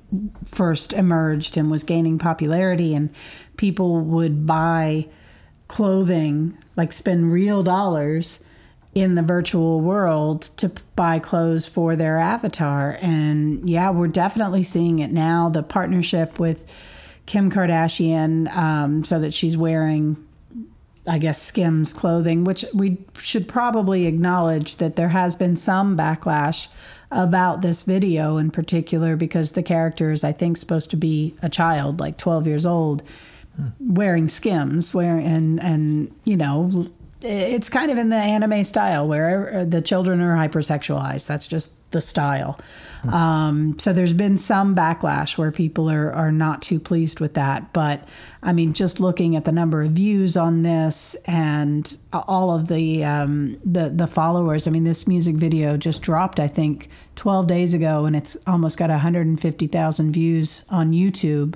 first 0.45 0.93
emerged 0.93 1.57
and 1.57 1.71
was 1.71 1.83
gaining 1.83 2.19
popularity, 2.19 2.95
and 2.95 3.09
people 3.57 4.01
would 4.01 4.47
buy 4.47 5.09
clothing, 5.67 6.59
like 6.77 6.93
spend 6.93 7.33
real 7.33 7.63
dollars 7.63 8.45
in 8.95 9.15
the 9.15 9.23
virtual 9.23 9.81
world 9.81 10.43
to 10.59 10.71
buy 10.97 11.19
clothes 11.19 11.67
for 11.67 11.97
their 11.97 12.19
avatar. 12.19 12.99
And 13.01 13.69
yeah, 13.69 13.91
we're 13.91 14.09
definitely 14.09 14.63
seeing 14.63 14.99
it 14.99 15.11
now. 15.11 15.49
The 15.49 15.63
partnership 15.63 16.39
with 16.39 16.71
Kim 17.25 17.51
Kardashian, 17.51 18.55
um, 18.55 19.05
so 19.05 19.19
that 19.21 19.33
she's 19.33 19.57
wearing 19.57 20.17
I 21.07 21.19
guess, 21.19 21.43
Skims 21.43 21.93
clothing, 21.93 22.45
which 22.45 22.65
we 22.73 22.99
should 23.19 23.49
probably 23.49 24.07
acknowledge 24.07 24.77
that 24.77 24.95
there 24.95 25.09
has 25.09 25.35
been 25.35 25.57
some 25.57 25.97
backlash 25.97 26.69
about 27.11 27.61
this 27.61 27.83
video 27.83 28.37
in 28.37 28.51
particular 28.51 29.17
because 29.17 29.53
the 29.53 29.63
character 29.63 30.13
is, 30.13 30.23
I 30.23 30.33
think, 30.33 30.57
supposed 30.57 30.91
to 30.91 30.97
be 30.97 31.35
a 31.43 31.49
child, 31.49 31.99
like 31.99 32.19
12 32.19 32.47
years 32.47 32.65
old, 32.65 33.03
wearing 33.81 34.29
Skims, 34.29 34.95
wearing 34.95 35.27
and 35.27 35.63
and 35.63 36.15
you 36.25 36.37
know, 36.37 36.87
it's 37.23 37.69
kind 37.69 37.91
of 37.91 37.99
in 37.99 38.09
the 38.09 38.17
anime 38.17 38.65
style 38.65 39.07
where 39.09 39.65
the 39.65 39.81
children 39.81 40.21
are 40.21 40.37
hypersexualized. 40.37 41.27
That's 41.27 41.47
just 41.47 41.73
the 41.93 42.01
style. 42.01 42.59
Um, 43.09 43.79
so 43.79 43.93
there's 43.93 44.13
been 44.13 44.39
some 44.39 44.75
backlash 44.75 45.37
where 45.37 45.51
people 45.51 45.91
are, 45.91 46.13
are 46.13 46.33
not 46.33 46.63
too 46.63 46.79
pleased 46.81 47.21
with 47.21 47.35
that. 47.35 47.73
But 47.73 48.09
I 48.43 48.53
mean, 48.53 48.73
just 48.73 49.01
looking 49.01 49.37
at 49.37 49.45
the 49.45 49.53
number 49.53 49.83
of 49.83 49.93
views 49.93 50.37
on 50.37 50.63
this 50.63 51.15
and 51.27 51.97
all 52.13 52.53
of 52.53 52.69
the 52.69 53.05
um, 53.05 53.59
the 53.65 53.91
the 53.91 54.07
followers. 54.07 54.67
I 54.67 54.71
mean, 54.71 54.85
this 54.85 55.07
music 55.07 55.37
video 55.37 55.77
just 55.77 56.03
dropped, 56.03 56.41
I 56.41 56.49
think, 56.49 56.89
12 57.17 57.47
days 57.47 57.75
ago, 57.75 58.05
and 58.05 58.17
it's 58.17 58.37
almost 58.47 58.79
got 58.79 58.91
150,000 58.91 60.13
views 60.13 60.63
on 60.71 60.93
YouTube. 60.93 61.55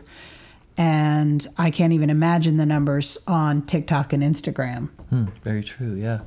And 0.78 1.46
I 1.56 1.70
can't 1.70 1.94
even 1.94 2.10
imagine 2.10 2.58
the 2.58 2.66
numbers 2.66 3.16
on 3.26 3.62
TikTok 3.62 4.12
and 4.12 4.22
Instagram. 4.22 4.90
Hmm, 5.10 5.26
very 5.44 5.62
true. 5.62 5.94
Yeah, 5.94 6.20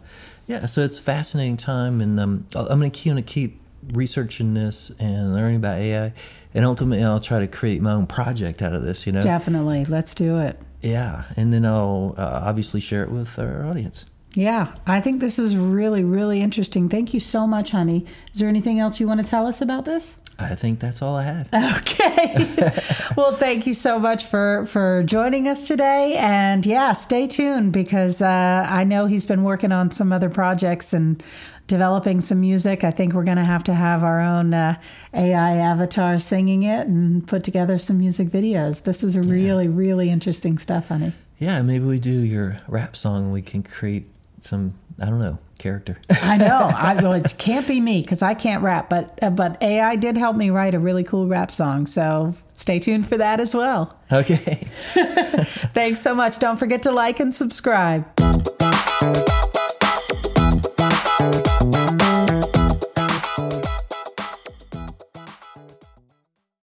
yeah. 0.48 0.66
So 0.66 0.82
it's 0.82 1.00
a 1.00 1.02
fascinating 1.02 1.58
time, 1.58 2.02
and 2.02 2.20
um, 2.20 2.46
I'm 2.56 2.80
going 2.80 2.92
to 2.92 3.22
keep 3.22 3.60
researching 3.94 4.54
this 4.54 4.92
and 5.00 5.34
learning 5.34 5.58
about 5.58 5.78
AI, 5.80 6.14
and 6.54 6.66
ultimately 6.66 7.04
I'll 7.04 7.20
try 7.20 7.40
to 7.40 7.48
create 7.48 7.82
my 7.82 7.92
own 7.92 8.08
project 8.08 8.62
out 8.62 8.74
of 8.74 8.84
this. 8.84 9.06
You 9.06 9.14
know, 9.14 9.22
Definitely, 9.22 9.86
let's 9.86 10.14
do 10.16 10.40
it. 10.40 10.60
yeah, 10.82 11.26
and 11.36 11.54
then 11.54 11.66
I'll 11.66 12.16
uh, 12.18 12.42
obviously 12.44 12.80
share 12.82 13.04
it 13.04 13.12
with 13.12 13.38
our 13.38 13.66
audience. 13.66 14.06
Yeah, 14.36 14.76
I 14.86 15.02
think 15.02 15.22
this 15.22 15.40
is 15.40 15.58
really, 15.58 16.04
really 16.04 16.40
interesting. 16.42 16.88
Thank 16.88 17.14
you 17.14 17.20
so 17.20 17.48
much, 17.48 17.72
honey. 17.72 18.06
Is 18.32 18.40
there 18.40 18.48
anything 18.48 18.80
else 18.80 19.00
you 19.00 19.08
want 19.08 19.20
to 19.20 19.26
tell 19.26 19.48
us 19.48 19.60
about 19.62 19.86
this? 19.86 20.18
I 20.40 20.56
think 20.56 20.80
that's 20.80 21.02
all 21.02 21.16
I 21.16 21.24
had. 21.24 21.50
Okay. 21.80 22.36
well, 23.16 23.36
thank 23.36 23.68
you 23.68 23.74
so 23.74 24.00
much 24.00 24.26
for 24.26 24.66
for 24.66 25.04
joining 25.04 25.48
us 25.48 25.64
today, 25.64 26.16
and 26.18 26.66
yeah, 26.66 26.94
stay 26.94 27.28
tuned 27.28 27.74
because 27.74 28.22
uh, 28.22 28.66
I 28.70 28.84
know 28.84 29.06
he's 29.06 29.26
been 29.26 29.44
working 29.44 29.72
on 29.72 29.92
some 29.92 30.14
other 30.14 30.30
projects 30.30 30.94
and 30.94 31.22
developing 31.68 32.22
some 32.22 32.42
music. 32.42 32.84
I 32.84 32.92
think 32.92 33.14
we're 33.14 33.24
going 33.24 33.38
to 33.38 33.46
have 33.46 33.64
to 33.66 33.74
have 33.74 34.04
our 34.04 34.20
own 34.20 34.54
uh, 34.54 34.80
AI 35.14 35.58
avatar 35.58 36.20
singing 36.20 36.64
it 36.64 36.88
and 36.88 37.26
put 37.28 37.44
together 37.44 37.78
some 37.80 38.00
music 38.00 38.30
videos. 38.30 38.84
This 38.84 39.04
is 39.04 39.18
really, 39.18 39.68
really 39.68 40.10
interesting 40.10 40.58
stuff, 40.58 40.90
honey. 40.90 41.14
Yeah, 41.38 41.62
maybe 41.62 41.86
we 41.86 42.00
do 42.00 42.12
your 42.12 42.60
rap 42.68 42.96
song. 42.96 43.32
We 43.32 43.42
can 43.42 43.64
create 43.64 44.08
some 44.42 44.74
I 45.02 45.06
don't 45.06 45.20
know 45.20 45.38
character. 45.60 45.98
I 46.24 46.38
know. 46.38 46.72
I 46.76 46.96
well, 46.96 47.14
it 47.14 47.36
can't 47.38 47.68
be 47.68 47.80
me 47.80 48.02
because 48.02 48.22
I 48.22 48.34
can't 48.34 48.64
rap, 48.64 48.90
but 48.90 49.20
uh, 49.22 49.30
but 49.30 49.62
AI 49.62 49.96
did 49.96 50.18
help 50.18 50.36
me 50.36 50.50
write 50.50 50.74
a 50.74 50.80
really 50.80 51.04
cool 51.04 51.28
rap 51.28 51.52
song. 51.52 51.86
So 51.86 52.34
stay 52.56 52.80
tuned 52.80 53.08
for 53.08 53.18
that 53.18 53.40
as 53.40 53.54
well. 53.54 53.96
okay. 54.12 54.68
Thanks 55.74 56.02
so 56.02 56.16
much. 56.16 56.40
Don't 56.40 56.58
forget 56.58 56.84
to 56.84 56.92
like 56.92 57.20
and 57.20 57.36
subscribe. 57.36 58.06